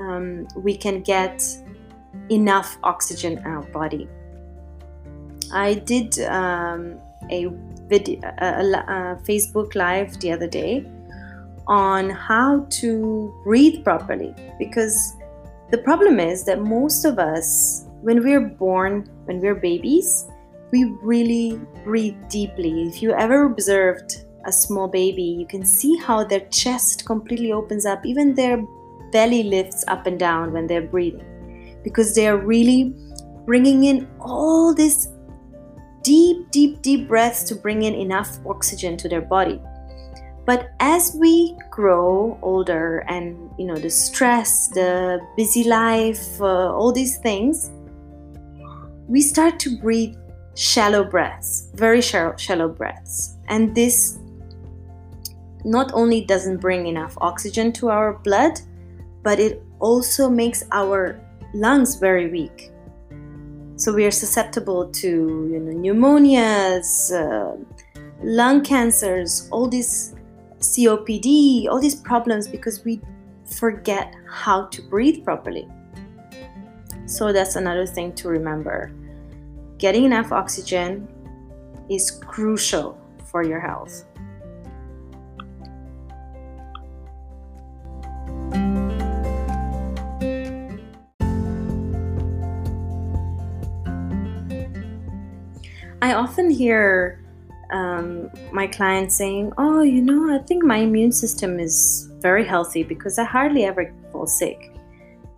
um, 0.00 0.48
we 0.56 0.76
can 0.76 1.02
get 1.02 1.44
enough 2.30 2.78
oxygen 2.82 3.38
in 3.38 3.44
our 3.44 3.62
body. 3.64 4.08
I 5.52 5.74
did 5.74 6.18
um, 6.20 6.98
a 7.30 7.48
video, 7.86 8.20
a, 8.38 8.46
a, 8.48 9.20
Facebook 9.28 9.74
Live 9.74 10.18
the 10.20 10.32
other 10.32 10.48
day 10.48 10.86
on 11.66 12.08
how 12.10 12.66
to 12.70 13.32
breathe 13.44 13.84
properly 13.84 14.34
because 14.58 15.14
the 15.70 15.78
problem 15.78 16.18
is 16.18 16.44
that 16.44 16.62
most 16.62 17.04
of 17.04 17.18
us, 17.18 17.86
when 18.00 18.22
we're 18.22 18.40
born, 18.40 19.08
when 19.26 19.40
we're 19.40 19.54
babies, 19.54 20.26
we 20.72 20.84
really 21.02 21.60
breathe 21.84 22.16
deeply. 22.28 22.88
If 22.88 23.02
you 23.02 23.12
ever 23.12 23.44
observed 23.44 24.23
a 24.46 24.52
small 24.52 24.88
baby, 24.88 25.22
you 25.22 25.46
can 25.46 25.64
see 25.64 25.96
how 25.96 26.24
their 26.24 26.46
chest 26.50 27.04
completely 27.04 27.52
opens 27.52 27.86
up, 27.86 28.04
even 28.04 28.34
their 28.34 28.62
belly 29.12 29.44
lifts 29.44 29.84
up 29.88 30.06
and 30.06 30.18
down 30.18 30.52
when 30.52 30.66
they're 30.66 30.82
breathing, 30.82 31.78
because 31.82 32.14
they 32.14 32.26
are 32.28 32.38
really 32.38 32.94
bringing 33.46 33.84
in 33.84 34.08
all 34.20 34.74
this 34.74 35.08
deep, 36.02 36.50
deep, 36.50 36.82
deep 36.82 37.08
breaths 37.08 37.42
to 37.44 37.54
bring 37.54 37.82
in 37.82 37.94
enough 37.94 38.38
oxygen 38.46 38.96
to 38.96 39.08
their 39.08 39.22
body. 39.22 39.60
But 40.46 40.72
as 40.80 41.16
we 41.18 41.56
grow 41.70 42.38
older 42.42 42.98
and 43.08 43.50
you 43.58 43.64
know 43.64 43.76
the 43.76 43.88
stress, 43.88 44.68
the 44.68 45.20
busy 45.36 45.64
life, 45.64 46.40
uh, 46.40 46.74
all 46.74 46.92
these 46.92 47.16
things, 47.18 47.70
we 49.08 49.22
start 49.22 49.58
to 49.60 49.78
breathe 49.78 50.16
shallow 50.54 51.02
breaths, 51.02 51.70
very 51.74 52.02
shallow, 52.02 52.36
shallow 52.36 52.68
breaths. 52.68 53.36
And 53.48 53.74
this 53.74 54.18
not 55.64 55.90
only 55.94 56.20
doesn't 56.24 56.58
bring 56.58 56.86
enough 56.86 57.16
oxygen 57.20 57.72
to 57.72 57.88
our 57.88 58.14
blood, 58.18 58.60
but 59.22 59.40
it 59.40 59.62
also 59.80 60.28
makes 60.28 60.64
our 60.72 61.18
lungs 61.54 61.96
very 61.96 62.30
weak. 62.30 62.70
So 63.76 63.92
we 63.92 64.04
are 64.04 64.10
susceptible 64.10 64.90
to 64.90 65.08
you 65.08 65.58
know, 65.58 65.72
pneumonias, 65.72 67.12
uh, 67.12 67.56
lung 68.22 68.62
cancers, 68.62 69.48
all 69.50 69.66
these 69.66 70.14
COPD, 70.60 71.68
all 71.68 71.80
these 71.80 71.94
problems 71.94 72.46
because 72.46 72.84
we 72.84 73.00
forget 73.44 74.14
how 74.28 74.66
to 74.66 74.82
breathe 74.82 75.24
properly. 75.24 75.68
So 77.06 77.32
that's 77.32 77.56
another 77.56 77.86
thing 77.86 78.14
to 78.14 78.28
remember. 78.28 78.92
Getting 79.78 80.04
enough 80.04 80.32
oxygen 80.32 81.08
is 81.90 82.10
crucial 82.10 82.98
for 83.26 83.42
your 83.42 83.60
health. 83.60 84.04
I 96.04 96.12
often 96.12 96.50
hear 96.50 97.18
um, 97.72 98.30
my 98.52 98.66
clients 98.66 99.16
saying, 99.16 99.54
Oh, 99.56 99.80
you 99.80 100.02
know, 100.02 100.34
I 100.34 100.38
think 100.42 100.62
my 100.62 100.76
immune 100.76 101.12
system 101.12 101.58
is 101.58 102.12
very 102.18 102.44
healthy 102.44 102.82
because 102.82 103.18
I 103.18 103.24
hardly 103.24 103.64
ever 103.64 103.90
fall 104.12 104.26
sick. 104.26 104.70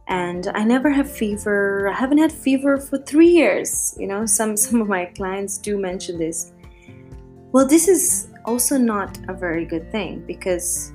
And 0.08 0.48
I 0.56 0.64
never 0.64 0.90
have 0.90 1.08
fever. 1.08 1.88
I 1.88 1.94
haven't 1.94 2.18
had 2.18 2.32
fever 2.32 2.78
for 2.78 2.98
three 2.98 3.28
years. 3.28 3.94
You 3.96 4.08
know, 4.08 4.26
some, 4.26 4.56
some 4.64 4.80
of 4.80 4.88
my 4.88 5.04
clients 5.04 5.56
do 5.56 5.78
mention 5.78 6.18
this. 6.18 6.50
Well, 7.52 7.68
this 7.68 7.86
is 7.86 8.26
also 8.44 8.76
not 8.76 9.16
a 9.28 9.34
very 9.34 9.66
good 9.66 9.92
thing 9.92 10.24
because 10.26 10.92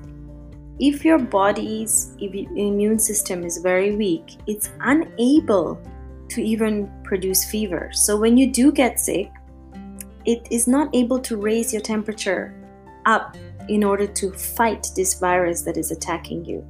if 0.80 1.06
your 1.06 1.18
body's 1.18 2.14
immune 2.20 3.00
system 3.00 3.46
is 3.46 3.60
very 3.60 3.96
weak, 3.96 4.36
it's 4.48 4.70
unable 4.82 5.82
to 6.28 6.44
even 6.44 6.92
produce 7.06 7.46
fever. 7.46 7.90
So 7.94 8.18
when 8.18 8.36
you 8.36 8.52
do 8.52 8.74
get 8.74 9.00
sick, 9.00 9.32
it 10.26 10.48
is 10.52 10.68
not 10.68 10.94
able 10.94 11.20
to 11.20 11.38
raise 11.38 11.74
your 11.74 11.82
temperature 11.82 12.54
up 13.06 13.38
in 13.68 13.84
order 13.84 14.08
to 14.08 14.32
fight 14.32 14.88
this 14.96 15.20
virus 15.20 15.62
that 15.64 15.78
is 15.78 15.92
attacking 15.92 16.46
you. 16.46 16.66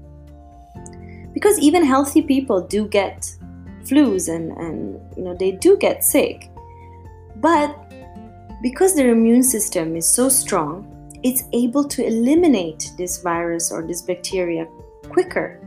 Because 1.33 1.57
even 1.59 1.83
healthy 1.83 2.21
people 2.21 2.61
do 2.61 2.87
get 2.87 3.33
flus 3.83 4.33
and, 4.33 4.51
and 4.57 4.99
you 5.17 5.23
know 5.23 5.33
they 5.33 5.51
do 5.51 5.77
get 5.77 6.03
sick. 6.03 6.49
But 7.37 7.75
because 8.61 8.95
their 8.95 9.11
immune 9.11 9.43
system 9.43 9.95
is 9.95 10.07
so 10.07 10.29
strong, 10.29 10.87
it's 11.23 11.43
able 11.53 11.83
to 11.85 12.05
eliminate 12.05 12.91
this 12.97 13.21
virus 13.21 13.71
or 13.71 13.85
this 13.85 14.01
bacteria 14.01 14.67
quicker. 15.09 15.59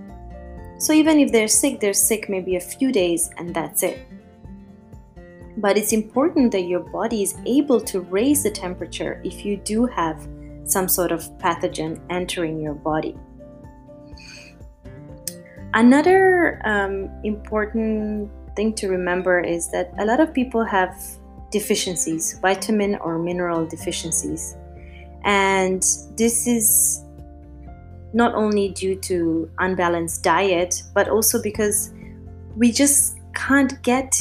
So 0.79 0.93
even 0.93 1.19
if 1.19 1.33
they're 1.33 1.49
sick, 1.49 1.81
they're 1.81 1.93
sick 1.93 2.29
maybe 2.29 2.57
a 2.57 2.61
few 2.61 2.93
days 2.93 3.31
and 3.39 3.55
that's 3.55 3.83
it. 3.83 4.01
But 5.57 5.79
it's 5.79 5.93
important 5.93 6.53
that 6.53 6.63
your 6.63 6.81
body 6.81 7.23
is 7.23 7.37
able 7.47 7.81
to 7.83 8.01
raise 8.01 8.43
the 8.43 8.51
temperature 8.51 9.21
if 9.25 9.45
you 9.45 9.57
do 9.57 9.87
have 9.87 10.27
some 10.65 10.89
sort 10.89 11.13
of 11.13 11.23
pathogen 11.39 12.01
entering 12.11 12.61
your 12.61 12.75
body. 12.75 13.17
Another 15.75 16.61
um, 16.65 17.11
important 17.25 18.31
thing 18.57 18.75
to 18.75 18.89
remember 18.89 19.41
is 19.41 19.71
that 19.71 19.93
a 19.99 20.05
lot 20.05 20.21
of 20.21 20.33
people 20.33 20.65
have 20.65 20.97
deficiencies, 21.51 22.39
vitamin 22.41 22.97
or 22.97 23.19
mineral 23.19 23.67
deficiencies. 23.67 24.57
And 25.25 25.83
this 26.17 26.47
is 26.47 27.05
not 28.13 28.35
only 28.35 28.69
due 28.71 28.97
to 29.01 29.51
unbalanced 29.59 30.23
diet, 30.23 30.83
but 30.95 31.09
also 31.09 31.43
because 31.43 31.93
we 32.57 32.71
just 32.71 33.19
can't 33.35 33.81
get 33.83 34.15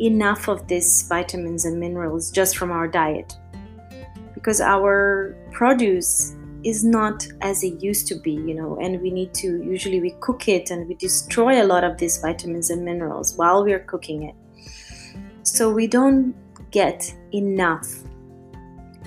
enough 0.00 0.48
of 0.48 0.66
these 0.68 1.06
vitamins 1.08 1.64
and 1.64 1.78
minerals 1.78 2.30
just 2.30 2.56
from 2.56 2.70
our 2.70 2.86
diet 2.86 3.36
because 4.34 4.60
our 4.60 5.36
produce 5.52 6.36
is 6.62 6.84
not 6.84 7.26
as 7.40 7.62
it 7.62 7.82
used 7.82 8.06
to 8.08 8.16
be, 8.16 8.32
you 8.32 8.54
know, 8.54 8.76
and 8.80 9.00
we 9.00 9.10
need 9.10 9.32
to 9.34 9.62
usually 9.62 10.00
we 10.00 10.10
cook 10.20 10.48
it 10.48 10.70
and 10.70 10.88
we 10.88 10.94
destroy 10.94 11.62
a 11.62 11.66
lot 11.66 11.84
of 11.84 11.96
these 11.98 12.18
vitamins 12.18 12.70
and 12.70 12.84
minerals 12.84 13.36
while 13.36 13.64
we 13.64 13.72
are 13.72 13.80
cooking 13.80 14.24
it. 14.24 14.34
So 15.42 15.72
we 15.72 15.86
don't 15.86 16.34
get 16.70 17.14
enough. 17.32 17.88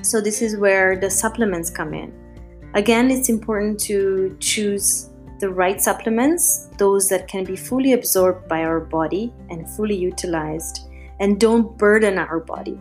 So 0.02 0.22
this 0.22 0.42
is 0.42 0.58
where 0.58 0.98
the 0.98 1.10
supplements 1.10 1.70
come 1.70 1.94
in. 1.94 2.14
Again, 2.76 3.12
it's 3.12 3.30
important 3.30 3.80
to 3.82 4.36
choose 4.40 5.09
the 5.40 5.50
right 5.50 5.82
supplements, 5.82 6.68
those 6.78 7.08
that 7.10 7.28
can 7.28 7.46
be 7.46 7.56
fully 7.56 7.94
absorbed 7.94 8.48
by 8.48 8.64
our 8.64 8.80
body 8.80 9.34
and 9.50 9.70
fully 9.70 9.96
utilized, 9.96 10.90
and 11.20 11.40
don't 11.40 11.78
burden 11.78 12.18
our 12.18 12.40
body. 12.40 12.80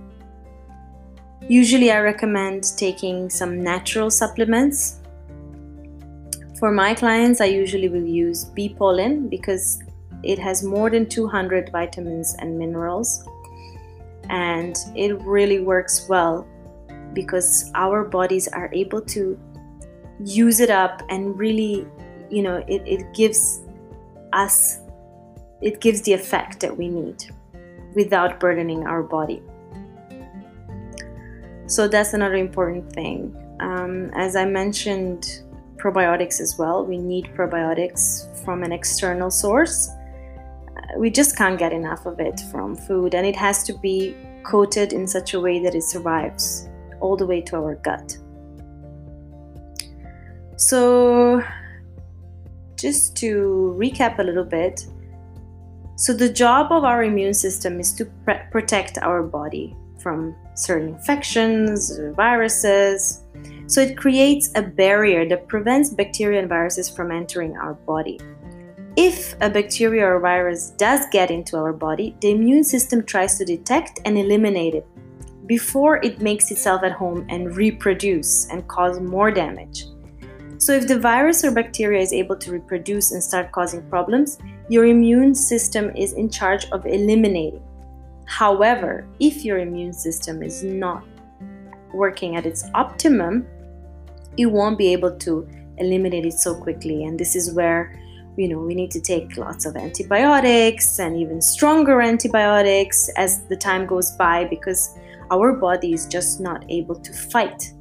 Usually, 1.49 1.93
I 1.93 2.01
recommend 2.01 2.77
taking 2.77 3.31
some 3.31 3.63
natural 3.63 4.11
supplements. 4.11 5.01
For 6.59 6.73
my 6.73 6.95
clients, 6.95 7.41
I 7.41 7.47
usually 7.47 7.89
will 7.89 8.07
use 8.07 8.45
bee 8.45 8.69
pollen 8.69 9.29
because 9.29 9.81
it 10.25 10.39
has 10.39 10.65
more 10.65 10.91
than 10.91 11.09
200 11.09 11.71
vitamins 11.71 12.35
and 12.41 12.59
minerals, 12.59 13.27
and 14.29 14.77
it 14.97 15.19
really 15.23 15.61
works 15.61 16.07
well 16.09 16.47
because 17.15 17.71
our 17.75 18.05
bodies 18.05 18.49
are 18.49 18.69
able 18.73 19.01
to 19.01 19.39
use 20.25 20.59
it 20.59 20.71
up 20.71 21.03
and 21.09 21.39
really 21.39 21.87
you 22.31 22.43
know 22.43 22.65
it, 22.69 22.83
it 22.87 23.15
gives 23.15 23.63
us 24.33 24.81
it 25.61 25.81
gives 25.81 26.03
the 26.03 26.13
effect 26.13 26.61
that 26.61 26.77
we 26.77 26.89
need 26.89 27.25
without 27.95 28.39
burdening 28.39 28.87
our 28.87 29.03
body. 29.03 29.43
So 31.67 31.89
that's 31.89 32.15
another 32.15 32.37
important 32.37 32.93
thing. 32.93 33.35
Um, 33.61 34.11
as 34.15 34.37
i 34.37 34.45
mentioned 34.45 35.43
probiotics 35.79 36.41
as 36.41 36.59
well. 36.59 36.85
We 36.85 36.99
need 36.99 37.27
probiotics 37.35 38.27
from 38.45 38.63
an 38.63 38.73
external 38.73 39.31
source. 39.31 39.89
Uh, 39.89 40.99
we 40.99 41.11
just 41.11 41.37
can't 41.37 41.59
get 41.59 41.73
enough 41.73 42.05
of 42.05 42.21
it 42.21 42.41
from 42.51 42.77
food 42.77 43.15
and 43.15 43.27
it 43.27 43.37
has 43.37 43.63
to 43.65 43.73
be 43.79 44.17
coated 44.45 44.93
in 44.93 45.07
such 45.07 45.35
a 45.35 45.41
way 45.41 45.63
that 45.63 45.75
it 45.75 45.83
survives 45.83 46.69
all 47.01 47.17
the 47.17 47.27
way 47.27 47.41
to 47.43 47.57
our 47.57 47.77
gut. 47.77 48.19
So 50.57 51.43
just 52.79 53.17
to 53.17 53.77
recap 53.79 54.19
a 54.19 54.23
little 54.23 54.45
bit 54.45 54.87
so, 55.99 56.13
the 56.13 56.29
job 56.29 56.71
of 56.71 56.85
our 56.85 57.03
immune 57.03 57.35
system 57.35 57.81
is 57.81 57.93
to 57.95 58.05
pre- 58.05 58.39
protect 58.53 58.99
our 58.99 59.21
body 59.21 59.77
from 59.99 60.33
certain 60.55 60.91
infections, 60.91 61.99
viruses. 62.15 63.25
So, 63.67 63.81
it 63.81 63.97
creates 63.97 64.49
a 64.55 64.63
barrier 64.63 65.29
that 65.29 65.49
prevents 65.49 65.91
bacteria 65.91 66.39
and 66.39 66.49
viruses 66.49 66.89
from 66.89 67.11
entering 67.11 67.57
our 67.57 67.75
body. 67.75 68.21
If 68.97 69.35
a 69.41 69.51
bacteria 69.51 70.07
or 70.07 70.21
virus 70.21 70.71
does 70.79 71.05
get 71.11 71.33
into 71.33 71.57
our 71.57 71.73
body, 71.73 72.15
the 72.21 72.31
immune 72.31 72.63
system 72.63 73.05
tries 73.05 73.37
to 73.39 73.45
detect 73.45 73.99
and 74.05 74.17
eliminate 74.17 74.77
it 74.77 74.87
before 75.49 75.97
it 76.05 76.21
makes 76.21 76.53
itself 76.53 76.85
at 76.85 76.93
home 76.93 77.27
and 77.29 77.57
reproduce 77.57 78.47
and 78.51 78.69
cause 78.69 79.01
more 79.01 79.33
damage. 79.33 79.88
So, 80.69 80.75
if 80.75 80.87
the 80.87 80.99
virus 80.99 81.45
or 81.45 81.51
bacteria 81.51 82.03
is 82.03 82.13
able 82.13 82.37
to 82.37 82.53
reproduce 82.53 83.13
and 83.13 83.25
start 83.25 83.53
causing 83.53 83.89
problems, 83.89 84.37
your 84.69 84.85
immune 84.85 85.35
system 85.35 85.97
is 85.97 86.13
in 86.13 86.29
charge 86.29 86.67
of 86.73 86.85
eliminating. 86.85 87.63
However, 88.27 89.09
if 89.19 89.47
your 89.47 89.61
immune 89.61 89.95
system 89.95 90.43
is 90.43 90.63
not 90.63 91.05
working 91.95 92.37
at 92.37 92.45
its 92.45 92.67
optimum, 92.75 93.47
it 94.37 94.45
won't 94.45 94.77
be 94.77 94.93
able 94.93 95.17
to 95.21 95.49
eliminate 95.79 96.27
it 96.27 96.35
so 96.35 96.55
quickly. 96.55 97.05
And 97.05 97.19
this 97.19 97.35
is 97.35 97.55
where 97.55 97.99
you 98.37 98.47
know 98.47 98.59
we 98.59 98.75
need 98.75 98.91
to 98.91 99.01
take 99.01 99.39
lots 99.39 99.65
of 99.65 99.75
antibiotics 99.75 100.99
and 100.99 101.17
even 101.17 101.41
stronger 101.41 102.03
antibiotics 102.03 103.09
as 103.17 103.43
the 103.47 103.57
time 103.57 103.87
goes 103.87 104.11
by 104.19 104.45
because 104.45 104.99
our 105.31 105.55
body 105.55 105.95
is 105.95 106.05
just 106.05 106.41
not 106.41 106.63
able 106.69 106.97
to 106.97 107.13
fight 107.15 107.73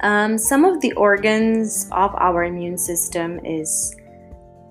um, 0.00 0.38
some 0.38 0.64
of 0.64 0.80
the 0.80 0.92
organs 0.92 1.88
of 1.92 2.14
our 2.16 2.44
immune 2.44 2.78
system 2.78 3.44
is 3.44 3.94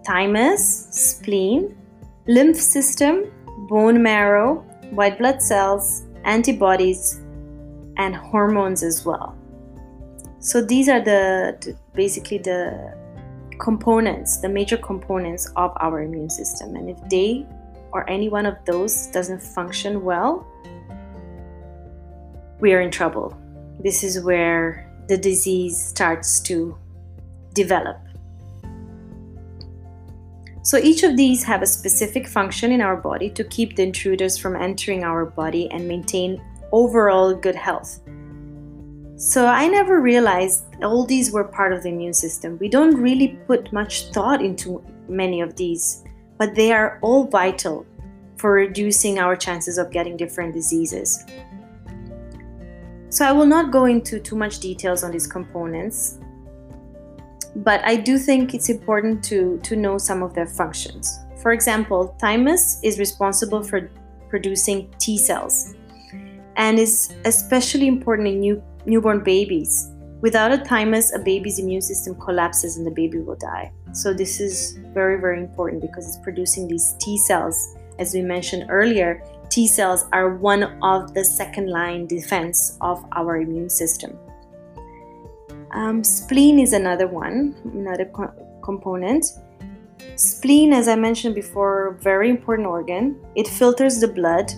thymus, 0.05 0.87
spleen, 0.91 1.77
lymph 2.27 2.57
system, 2.57 3.31
bone 3.67 4.01
marrow, 4.01 4.55
white 4.91 5.17
blood 5.17 5.41
cells, 5.41 6.03
antibodies, 6.23 7.21
and 7.97 8.15
hormones 8.15 8.83
as 8.83 9.05
well. 9.05 9.35
So 10.39 10.61
these 10.61 10.87
are 10.87 11.01
the, 11.01 11.57
the 11.61 11.75
basically 11.93 12.37
the 12.37 12.95
components, 13.59 14.37
the 14.37 14.49
major 14.49 14.77
components 14.77 15.51
of 15.55 15.73
our 15.81 16.03
immune 16.03 16.29
system. 16.29 16.75
And 16.75 16.89
if 16.89 16.97
they 17.09 17.45
or 17.91 18.09
any 18.09 18.29
one 18.29 18.45
of 18.45 18.55
those 18.65 19.07
doesn't 19.07 19.41
function 19.41 20.03
well, 20.03 20.45
we 22.59 22.73
are 22.73 22.81
in 22.81 22.91
trouble. 22.91 23.37
This 23.79 24.03
is 24.03 24.23
where 24.23 24.86
the 25.07 25.17
disease 25.17 25.81
starts 25.81 26.39
to 26.41 26.77
develop. 27.53 27.97
So 30.63 30.77
each 30.77 31.03
of 31.03 31.15
these 31.15 31.43
have 31.43 31.61
a 31.61 31.65
specific 31.65 32.27
function 32.27 32.73
in 32.73 32.81
our 32.81 32.97
body 32.97 33.29
to 33.29 33.43
keep 33.45 33.77
the 33.77 33.83
intruders 33.83 34.37
from 34.37 34.55
entering 34.55 35.03
our 35.03 35.25
body 35.25 35.71
and 35.71 35.87
maintain 35.87 36.41
overall 36.73 37.33
good 37.33 37.55
health. 37.55 38.01
So 39.15 39.47
I 39.47 39.67
never 39.67 40.01
realized 40.01 40.65
all 40.83 41.05
these 41.05 41.31
were 41.31 41.45
part 41.45 41.71
of 41.71 41.83
the 41.83 41.89
immune 41.89 42.13
system. 42.13 42.57
We 42.59 42.67
don't 42.67 43.01
really 43.01 43.39
put 43.47 43.71
much 43.71 44.11
thought 44.11 44.43
into 44.43 44.83
many 45.07 45.41
of 45.41 45.55
these, 45.55 46.03
but 46.37 46.53
they 46.53 46.71
are 46.73 46.99
all 47.01 47.27
vital 47.27 47.85
for 48.35 48.51
reducing 48.51 49.19
our 49.19 49.35
chances 49.35 49.77
of 49.77 49.89
getting 49.89 50.17
different 50.17 50.53
diseases. 50.53 51.23
So 53.09 53.25
I 53.25 53.31
will 53.31 53.45
not 53.45 53.71
go 53.71 53.85
into 53.85 54.19
too 54.19 54.35
much 54.35 54.59
details 54.59 55.03
on 55.03 55.11
these 55.11 55.27
components, 55.27 56.19
but 57.55 57.83
I 57.85 57.95
do 57.95 58.17
think 58.17 58.53
it's 58.53 58.69
important 58.69 59.23
to, 59.25 59.59
to 59.63 59.75
know 59.75 59.97
some 59.97 60.21
of 60.21 60.33
their 60.33 60.45
functions. 60.45 61.19
For 61.41 61.53
example, 61.53 62.15
thymus 62.19 62.79
is 62.83 62.99
responsible 62.99 63.63
for 63.63 63.89
producing 64.29 64.93
T 64.99 65.17
cells 65.17 65.73
and 66.57 66.77
is 66.77 67.13
especially 67.23 67.87
important 67.87 68.27
in 68.27 68.39
new, 68.39 68.63
newborn 68.85 69.23
babies. 69.23 69.89
Without 70.21 70.51
a 70.51 70.57
thymus, 70.57 71.13
a 71.13 71.19
baby's 71.19 71.59
immune 71.59 71.81
system 71.81 72.15
collapses 72.15 72.77
and 72.77 72.85
the 72.85 72.91
baby 72.91 73.19
will 73.19 73.37
die. 73.37 73.71
So, 73.93 74.13
this 74.13 74.39
is 74.39 74.79
very, 74.93 75.21
very 75.21 75.39
important 75.39 75.81
because 75.81 76.07
it's 76.07 76.23
producing 76.23 76.67
these 76.67 76.95
T 76.99 77.17
cells, 77.17 77.76
as 77.99 78.13
we 78.13 78.21
mentioned 78.21 78.65
earlier, 78.69 79.23
T 79.49 79.67
cells 79.67 80.05
are 80.13 80.35
one 80.35 80.63
of 80.81 81.13
the 81.13 81.23
second 81.23 81.69
line 81.69 82.05
defense 82.07 82.77
of 82.81 83.03
our 83.13 83.37
immune 83.37 83.69
system. 83.69 84.17
Um, 85.71 86.03
spleen 86.03 86.59
is 86.59 86.73
another 86.73 87.07
one, 87.07 87.55
another 87.73 88.05
co- 88.05 88.33
component. 88.63 89.25
Spleen, 90.15 90.73
as 90.73 90.87
I 90.87 90.95
mentioned 90.95 91.35
before, 91.35 91.97
very 92.01 92.29
important 92.29 92.67
organ. 92.67 93.19
It 93.35 93.47
filters 93.47 93.99
the 93.99 94.07
blood 94.07 94.51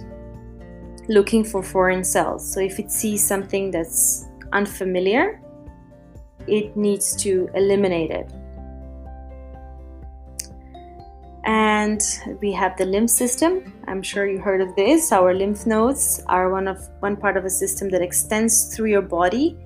looking 1.07 1.43
for 1.43 1.63
foreign 1.63 2.03
cells. 2.03 2.51
So 2.51 2.59
if 2.59 2.79
it 2.79 2.91
sees 2.91 3.25
something 3.25 3.71
that's 3.71 4.25
unfamiliar, 4.53 5.41
it 6.47 6.75
needs 6.77 7.15
to 7.23 7.49
eliminate 7.55 8.11
it. 8.11 8.31
And 11.49 12.03
we 12.41 12.51
have 12.51 12.77
the 12.77 12.85
lymph 12.85 13.09
system. 13.09 13.73
I'm 13.87 14.03
sure 14.03 14.29
you 14.29 14.37
heard 14.37 14.61
of 14.61 14.75
this. 14.75 15.11
Our 15.11 15.33
lymph 15.33 15.65
nodes 15.65 16.21
are 16.27 16.51
one 16.51 16.67
of 16.67 16.77
one 16.99 17.17
part 17.17 17.37
of 17.37 17.45
a 17.45 17.49
system 17.49 17.89
that 17.89 18.03
extends 18.03 18.75
through 18.75 18.91
your 18.91 19.01
body 19.01 19.57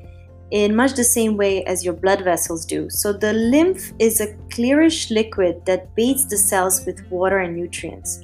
in 0.52 0.74
much 0.78 0.94
the 0.94 1.04
same 1.04 1.36
way 1.36 1.66
as 1.66 1.84
your 1.84 1.94
blood 1.94 2.24
vessels 2.24 2.66
do. 2.66 2.90
So 2.90 3.12
the 3.12 3.34
lymph 3.34 3.92
is 4.00 4.22
a 4.22 4.28
clearish 4.56 5.12
liquid 5.12 5.66
that 5.66 5.94
bathes 5.94 6.26
the 6.26 6.38
cells 6.38 6.86
with 6.86 7.06
water 7.10 7.40
and 7.40 7.54
nutrients. 7.54 8.24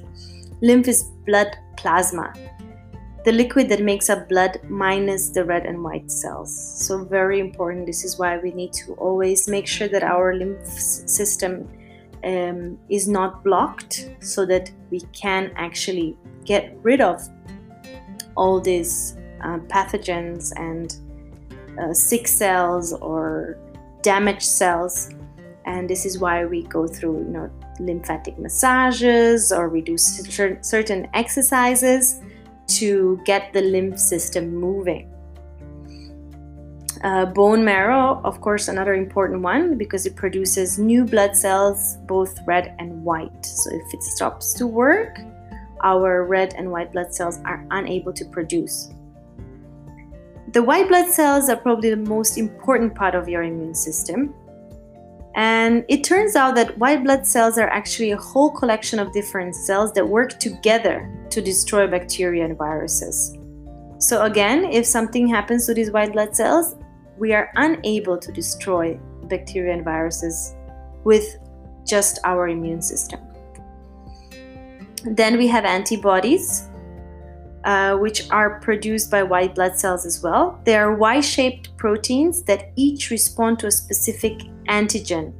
Lymph 0.62 0.88
is 0.88 1.02
blood 1.26 1.54
plasma 1.76 2.32
the 3.22 3.32
liquid 3.32 3.68
that 3.68 3.82
makes 3.82 4.08
up 4.08 4.30
blood 4.30 4.58
minus 4.70 5.28
the 5.28 5.44
red 5.44 5.66
and 5.66 5.84
white 5.84 6.10
cells. 6.10 6.50
So 6.86 7.04
very 7.04 7.38
important. 7.38 7.84
This 7.84 8.02
is 8.02 8.18
why 8.18 8.38
we 8.38 8.50
need 8.52 8.72
to 8.84 8.94
always 8.94 9.46
make 9.46 9.66
sure 9.66 9.88
that 9.88 10.02
our 10.02 10.34
lymph 10.34 10.66
system 10.66 11.68
um, 12.24 12.78
is 12.88 13.08
not 13.08 13.42
blocked 13.44 14.10
so 14.20 14.44
that 14.46 14.70
we 14.90 15.00
can 15.12 15.52
actually 15.56 16.16
get 16.44 16.76
rid 16.82 17.00
of 17.00 17.20
all 18.36 18.60
these 18.60 19.16
uh, 19.42 19.58
pathogens 19.68 20.52
and 20.56 20.96
uh, 21.78 21.92
sick 21.92 22.28
cells 22.28 22.92
or 22.92 23.58
damaged 24.02 24.42
cells. 24.42 25.10
And 25.66 25.88
this 25.88 26.04
is 26.06 26.18
why 26.18 26.44
we 26.44 26.62
go 26.64 26.86
through 26.86 27.18
you 27.18 27.30
know 27.30 27.50
lymphatic 27.78 28.38
massages 28.38 29.52
or 29.52 29.68
we 29.68 29.80
do 29.80 29.96
certain 29.96 31.08
exercises 31.14 32.20
to 32.66 33.20
get 33.24 33.52
the 33.52 33.62
lymph 33.62 33.98
system 33.98 34.54
moving 34.54 35.09
Uh, 37.02 37.24
bone 37.24 37.64
marrow, 37.64 38.20
of 38.24 38.42
course, 38.42 38.68
another 38.68 38.92
important 38.92 39.40
one 39.40 39.78
because 39.78 40.04
it 40.04 40.14
produces 40.14 40.78
new 40.78 41.04
blood 41.04 41.34
cells, 41.34 41.96
both 42.06 42.38
red 42.46 42.74
and 42.78 43.02
white. 43.02 43.44
So 43.44 43.70
if 43.72 43.94
it 43.94 44.02
stops 44.02 44.52
to 44.54 44.66
work, 44.66 45.18
our 45.82 46.26
red 46.26 46.52
and 46.58 46.70
white 46.70 46.92
blood 46.92 47.14
cells 47.14 47.38
are 47.46 47.64
unable 47.70 48.12
to 48.12 48.24
produce. 48.26 48.92
The 50.52 50.62
white 50.62 50.88
blood 50.88 51.08
cells 51.08 51.48
are 51.48 51.56
probably 51.56 51.90
the 51.90 51.96
most 51.96 52.36
important 52.36 52.94
part 52.94 53.14
of 53.14 53.28
your 53.28 53.44
immune 53.44 53.74
system. 53.74 54.34
And 55.36 55.84
it 55.88 56.04
turns 56.04 56.36
out 56.36 56.54
that 56.56 56.76
white 56.76 57.04
blood 57.04 57.26
cells 57.26 57.56
are 57.56 57.68
actually 57.68 58.10
a 58.10 58.16
whole 58.16 58.50
collection 58.50 58.98
of 58.98 59.12
different 59.12 59.54
cells 59.54 59.92
that 59.92 60.06
work 60.06 60.38
together 60.38 61.08
to 61.30 61.40
destroy 61.40 61.86
bacteria 61.86 62.44
and 62.44 62.58
viruses. 62.58 63.38
So, 63.98 64.22
again, 64.24 64.64
if 64.64 64.86
something 64.86 65.28
happens 65.28 65.66
to 65.66 65.74
these 65.74 65.92
white 65.92 66.12
blood 66.12 66.34
cells, 66.34 66.74
we 67.20 67.34
are 67.34 67.52
unable 67.56 68.18
to 68.18 68.32
destroy 68.32 68.98
bacteria 69.24 69.74
and 69.74 69.84
viruses 69.84 70.56
with 71.04 71.36
just 71.86 72.18
our 72.24 72.48
immune 72.48 72.80
system. 72.80 73.20
Then 75.04 75.36
we 75.36 75.46
have 75.46 75.66
antibodies, 75.66 76.68
uh, 77.64 77.98
which 77.98 78.28
are 78.30 78.58
produced 78.60 79.10
by 79.10 79.22
white 79.22 79.54
blood 79.54 79.78
cells 79.78 80.06
as 80.06 80.22
well. 80.22 80.60
They 80.64 80.76
are 80.76 80.94
Y 80.94 81.20
shaped 81.20 81.76
proteins 81.76 82.42
that 82.44 82.72
each 82.74 83.10
respond 83.10 83.58
to 83.60 83.66
a 83.66 83.70
specific 83.70 84.38
antigen. 84.68 85.34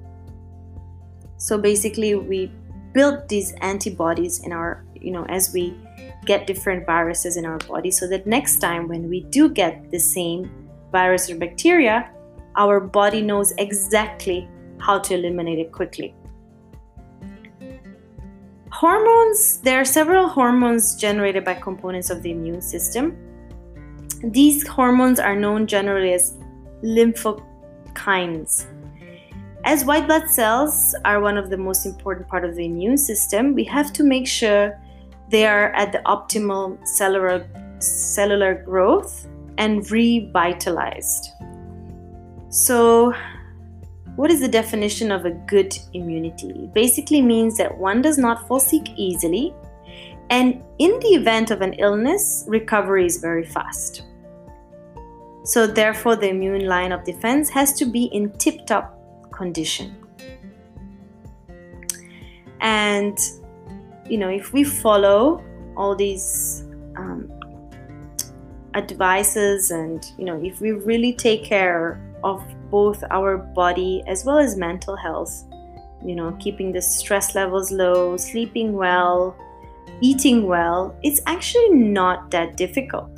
So 1.38 1.56
basically, 1.56 2.14
we 2.14 2.52
build 2.92 3.26
these 3.28 3.52
antibodies 3.62 4.44
in 4.44 4.52
our, 4.52 4.84
you 4.94 5.12
know, 5.12 5.24
as 5.30 5.54
we 5.54 5.74
get 6.26 6.46
different 6.46 6.84
viruses 6.84 7.38
in 7.38 7.46
our 7.46 7.58
body 7.58 7.90
so 7.90 8.06
that 8.08 8.26
next 8.26 8.58
time 8.58 8.86
when 8.86 9.08
we 9.08 9.22
do 9.30 9.48
get 9.48 9.90
the 9.90 9.98
same 9.98 10.59
virus 10.90 11.30
or 11.30 11.36
bacteria, 11.36 12.10
our 12.56 12.80
body 12.80 13.22
knows 13.22 13.52
exactly 13.58 14.48
how 14.78 14.98
to 14.98 15.14
eliminate 15.14 15.58
it 15.58 15.72
quickly. 15.72 16.14
Hormones, 18.72 19.58
there 19.58 19.80
are 19.80 19.84
several 19.84 20.28
hormones 20.28 20.94
generated 20.94 21.44
by 21.44 21.54
components 21.54 22.08
of 22.08 22.22
the 22.22 22.30
immune 22.30 22.62
system. 22.62 23.16
These 24.24 24.66
hormones 24.66 25.18
are 25.18 25.36
known 25.36 25.66
generally 25.66 26.12
as 26.12 26.38
lymphokines. 26.82 28.66
As 29.64 29.84
white 29.84 30.06
blood 30.06 30.30
cells 30.30 30.94
are 31.04 31.20
one 31.20 31.36
of 31.36 31.50
the 31.50 31.56
most 31.56 31.84
important 31.84 32.28
part 32.28 32.44
of 32.44 32.54
the 32.54 32.64
immune 32.64 32.96
system, 32.96 33.54
we 33.54 33.64
have 33.64 33.92
to 33.92 34.02
make 34.02 34.26
sure 34.26 34.80
they 35.30 35.46
are 35.46 35.72
at 35.72 35.92
the 35.92 35.98
optimal 36.06 36.78
cellular 36.86 37.46
cellular 37.80 38.62
growth 38.62 39.26
and 39.58 39.88
revitalized. 39.90 41.28
So, 42.48 43.14
what 44.16 44.30
is 44.30 44.40
the 44.40 44.48
definition 44.48 45.12
of 45.12 45.24
a 45.24 45.30
good 45.30 45.78
immunity? 45.92 46.50
It 46.50 46.74
basically 46.74 47.22
means 47.22 47.56
that 47.58 47.78
one 47.78 48.02
does 48.02 48.18
not 48.18 48.46
fall 48.48 48.60
sick 48.60 48.88
easily, 48.96 49.54
and 50.30 50.62
in 50.78 50.98
the 51.00 51.08
event 51.08 51.50
of 51.50 51.60
an 51.60 51.74
illness, 51.74 52.44
recovery 52.46 53.06
is 53.06 53.18
very 53.18 53.44
fast. 53.44 54.02
So, 55.44 55.66
therefore, 55.66 56.16
the 56.16 56.28
immune 56.28 56.66
line 56.66 56.92
of 56.92 57.04
defense 57.04 57.48
has 57.50 57.72
to 57.74 57.86
be 57.86 58.04
in 58.04 58.30
tip 58.32 58.66
top 58.66 58.96
condition. 59.32 59.96
And, 62.60 63.18
you 64.08 64.18
know, 64.18 64.28
if 64.28 64.52
we 64.52 64.64
follow 64.64 65.42
all 65.76 65.96
these 65.96 66.64
um, 66.96 67.30
advices 68.74 69.70
and, 69.70 70.12
you 70.18 70.24
know, 70.24 70.40
if 70.42 70.60
we 70.60 70.72
really 70.72 71.12
take 71.12 71.44
care 71.44 72.00
of 72.22 72.42
both 72.70 73.02
our 73.10 73.36
body 73.36 74.02
as 74.06 74.24
well 74.24 74.38
as 74.38 74.56
mental 74.56 74.96
health. 74.96 75.44
You 76.04 76.14
know, 76.14 76.36
keeping 76.40 76.72
the 76.72 76.80
stress 76.80 77.34
levels 77.34 77.70
low, 77.70 78.16
sleeping 78.16 78.72
well, 78.72 79.36
eating 80.00 80.46
well, 80.46 80.96
it's 81.02 81.20
actually 81.26 81.70
not 81.70 82.30
that 82.30 82.56
difficult. 82.56 83.10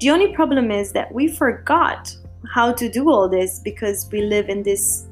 The 0.00 0.10
only 0.10 0.34
problem 0.34 0.70
is 0.70 0.92
that 0.92 1.12
we 1.12 1.28
forgot 1.28 2.14
how 2.48 2.72
to 2.72 2.88
do 2.88 3.10
all 3.10 3.28
this 3.28 3.60
because 3.60 4.08
we 4.10 4.22
live 4.22 4.48
in 4.48 4.62
this 4.62 5.06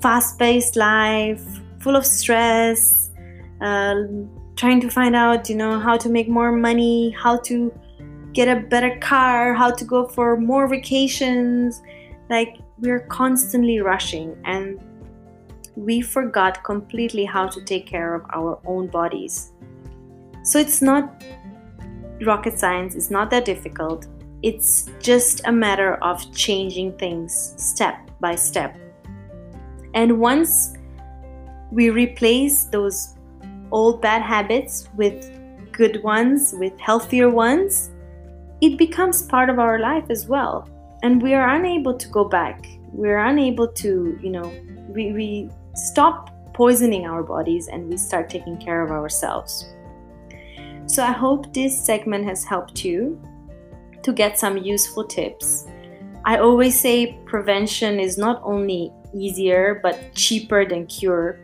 fast 0.00 0.38
paced 0.38 0.76
life 0.76 1.42
full 1.80 1.96
of 1.96 2.06
stress, 2.06 3.10
uh, 3.60 3.94
trying 4.56 4.80
to 4.80 4.90
find 4.90 5.16
out, 5.16 5.48
you 5.48 5.56
know, 5.56 5.78
how 5.80 5.96
to 5.96 6.08
make 6.08 6.28
more 6.28 6.52
money, 6.52 7.10
how 7.10 7.38
to 7.38 7.72
get 8.32 8.48
a 8.48 8.60
better 8.60 8.98
car, 8.98 9.54
how 9.54 9.70
to 9.70 9.84
go 9.84 10.06
for 10.06 10.36
more 10.36 10.68
vacations. 10.68 11.82
Like, 12.28 12.58
we're 12.78 13.06
constantly 13.06 13.80
rushing 13.80 14.36
and 14.44 14.80
we 15.76 16.00
forgot 16.00 16.62
completely 16.64 17.24
how 17.24 17.46
to 17.48 17.64
take 17.64 17.86
care 17.86 18.14
of 18.14 18.22
our 18.34 18.60
own 18.64 18.88
bodies. 18.88 19.52
So 20.42 20.58
it's 20.58 20.82
not 20.82 21.22
rocket 22.22 22.58
science, 22.58 22.94
it's 22.94 23.10
not 23.10 23.30
that 23.30 23.44
difficult. 23.44 24.06
It's 24.42 24.90
just 25.00 25.42
a 25.46 25.52
matter 25.52 25.94
of 25.96 26.34
changing 26.34 26.96
things 26.96 27.54
step 27.56 28.10
by 28.20 28.34
step. 28.36 28.76
And 29.94 30.18
once 30.18 30.74
we 31.70 31.90
replace 31.90 32.64
those 32.64 33.16
old 33.70 34.00
bad 34.00 34.22
habits 34.22 34.88
with 34.96 35.30
good 35.72 36.02
ones, 36.02 36.54
with 36.58 36.78
healthier 36.80 37.28
ones, 37.28 37.89
it 38.60 38.76
becomes 38.76 39.22
part 39.22 39.48
of 39.48 39.58
our 39.58 39.78
life 39.78 40.04
as 40.10 40.26
well. 40.26 40.68
And 41.02 41.22
we 41.22 41.34
are 41.34 41.56
unable 41.56 41.96
to 41.96 42.08
go 42.08 42.24
back. 42.24 42.66
We're 42.92 43.24
unable 43.24 43.68
to 43.68 44.18
you 44.22 44.30
know 44.30 44.52
we, 44.88 45.12
we 45.12 45.50
stop 45.74 46.30
poisoning 46.52 47.06
our 47.06 47.22
bodies 47.22 47.68
and 47.68 47.88
we 47.88 47.96
start 47.96 48.28
taking 48.28 48.58
care 48.58 48.82
of 48.82 48.90
ourselves. 48.90 49.72
So 50.86 51.04
i 51.04 51.12
hope 51.12 51.52
this 51.54 51.84
segment 51.84 52.24
has 52.26 52.44
helped 52.44 52.84
you 52.84 53.20
to 54.02 54.12
get 54.12 54.38
some 54.38 54.58
useful 54.58 55.04
tips. 55.04 55.66
I 56.24 56.38
always 56.38 56.78
say 56.78 57.18
prevention 57.24 57.98
is 58.00 58.18
not 58.18 58.40
only 58.44 58.92
easier 59.14 59.80
but 59.82 60.14
cheaper 60.14 60.68
than 60.68 60.86
cure. 60.86 61.38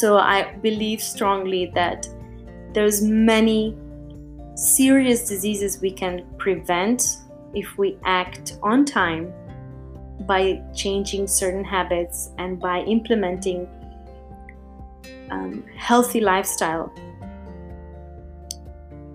So 0.00 0.18
i 0.18 0.52
believe 0.56 1.00
strongly 1.00 1.70
that 1.74 2.08
there's 2.74 3.00
many 3.00 3.78
serious 4.56 5.28
diseases 5.28 5.80
we 5.80 5.90
can 5.90 6.24
prevent 6.38 7.18
if 7.54 7.76
we 7.76 7.98
act 8.04 8.58
on 8.62 8.84
time 8.84 9.32
by 10.20 10.62
changing 10.74 11.26
certain 11.26 11.62
habits 11.62 12.30
and 12.38 12.58
by 12.58 12.80
implementing 12.80 13.68
um, 15.30 15.62
healthy 15.76 16.20
lifestyle. 16.20 16.90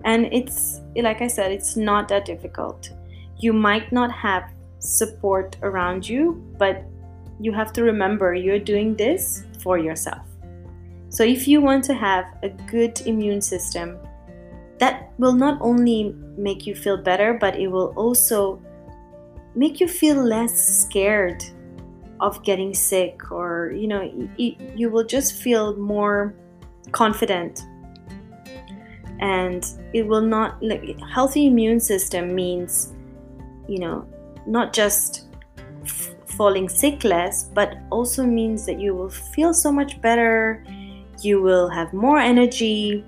And 0.04 0.26
it's 0.32 0.80
like 0.96 1.22
i 1.22 1.26
said 1.26 1.52
it's 1.52 1.76
not 1.76 2.08
that 2.08 2.24
difficult. 2.24 2.90
You 3.38 3.52
might 3.52 3.90
not 3.92 4.12
have 4.12 4.44
support 4.78 5.56
around 5.62 6.08
you 6.08 6.44
but 6.58 6.84
you 7.40 7.52
have 7.52 7.72
to 7.72 7.82
remember 7.82 8.34
you're 8.34 8.58
doing 8.58 8.94
this 8.94 9.44
for 9.60 9.78
yourself. 9.78 10.22
So 11.08 11.24
if 11.24 11.48
you 11.48 11.60
want 11.60 11.84
to 11.84 11.94
have 11.94 12.26
a 12.42 12.48
good 12.48 13.00
immune 13.06 13.42
system 13.42 13.98
that 14.78 15.12
will 15.18 15.34
not 15.34 15.58
only 15.60 16.14
make 16.36 16.66
you 16.66 16.74
feel 16.74 16.96
better, 16.96 17.34
but 17.34 17.58
it 17.58 17.68
will 17.68 17.92
also 17.96 18.60
make 19.54 19.80
you 19.80 19.88
feel 19.88 20.16
less 20.16 20.54
scared 20.54 21.44
of 22.20 22.42
getting 22.42 22.72
sick, 22.72 23.30
or 23.32 23.72
you 23.76 23.86
know, 23.88 24.02
you, 24.36 24.56
you 24.76 24.90
will 24.90 25.04
just 25.04 25.34
feel 25.34 25.76
more 25.76 26.34
confident. 26.92 27.62
And 29.20 29.64
it 29.92 30.06
will 30.06 30.22
not 30.22 30.62
like 30.62 30.98
healthy 31.00 31.46
immune 31.46 31.80
system 31.80 32.34
means, 32.34 32.92
you 33.68 33.78
know, 33.78 34.06
not 34.46 34.72
just 34.72 35.28
f- 35.84 36.14
falling 36.26 36.68
sick 36.68 37.04
less, 37.04 37.44
but 37.44 37.76
also 37.90 38.24
means 38.24 38.66
that 38.66 38.80
you 38.80 38.94
will 38.94 39.10
feel 39.10 39.54
so 39.54 39.70
much 39.70 40.00
better. 40.00 40.64
You 41.20 41.40
will 41.40 41.68
have 41.68 41.92
more 41.92 42.18
energy 42.18 43.04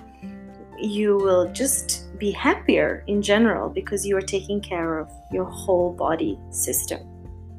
you 0.79 1.17
will 1.17 1.51
just 1.53 2.19
be 2.19 2.31
happier 2.31 3.05
in 3.07 3.23
general 3.23 3.69
because 3.69 4.07
you 4.07 4.17
are 4.17 4.23
taking 4.23 4.61
care 4.61 4.99
of 4.99 5.11
your 5.33 5.45
whole 5.45 5.93
body 5.93 6.39
system. 6.51 7.01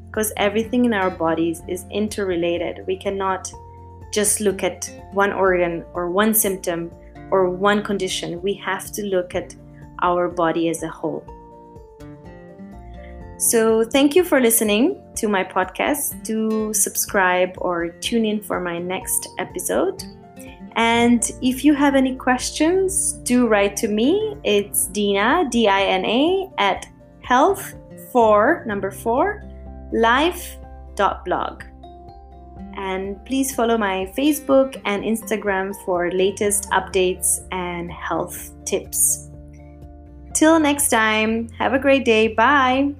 Because 0.07 0.31
everything 0.37 0.85
in 0.85 0.93
our 0.93 1.09
bodies 1.09 1.61
is 1.67 1.85
interrelated. 1.91 2.85
We 2.87 2.97
cannot 2.97 3.51
just 4.13 4.39
look 4.39 4.63
at 4.63 4.89
one 5.11 5.33
organ 5.33 5.83
or 5.93 6.09
one 6.09 6.33
symptom 6.33 6.91
or 7.31 7.49
one 7.49 7.83
condition. 7.83 8.41
We 8.41 8.53
have 8.55 8.91
to 8.93 9.03
look 9.03 9.35
at 9.35 9.53
our 10.01 10.29
body 10.29 10.69
as 10.69 10.83
a 10.83 10.87
whole. 10.87 11.23
So, 13.37 13.83
thank 13.83 14.15
you 14.15 14.23
for 14.23 14.39
listening 14.39 15.01
to 15.17 15.27
my 15.27 15.43
podcast. 15.43 16.23
Do 16.23 16.73
subscribe 16.73 17.53
or 17.57 17.89
tune 17.89 18.25
in 18.25 18.41
for 18.41 18.61
my 18.61 18.79
next 18.79 19.27
episode. 19.37 20.01
And 20.75 21.23
if 21.41 21.63
you 21.63 21.73
have 21.73 21.95
any 21.95 22.15
questions, 22.15 23.13
do 23.23 23.47
write 23.47 23.77
to 23.77 23.87
me. 23.87 24.35
It's 24.43 24.87
Dina, 24.87 25.47
D 25.49 25.67
I 25.67 25.83
N 25.83 26.05
A, 26.05 26.49
at 26.57 26.85
health 27.21 27.75
for 28.11 28.63
number 28.67 28.91
four 28.91 29.43
life.blog. 29.93 31.63
And 32.77 33.23
please 33.25 33.55
follow 33.55 33.77
my 33.77 34.11
Facebook 34.17 34.81
and 34.83 35.03
Instagram 35.03 35.73
for 35.85 36.11
latest 36.11 36.69
updates 36.71 37.39
and 37.51 37.89
health 37.91 38.51
tips. 38.65 39.29
Till 40.33 40.59
next 40.59 40.89
time, 40.89 41.47
have 41.51 41.73
a 41.73 41.79
great 41.79 42.03
day. 42.03 42.27
Bye. 42.27 42.93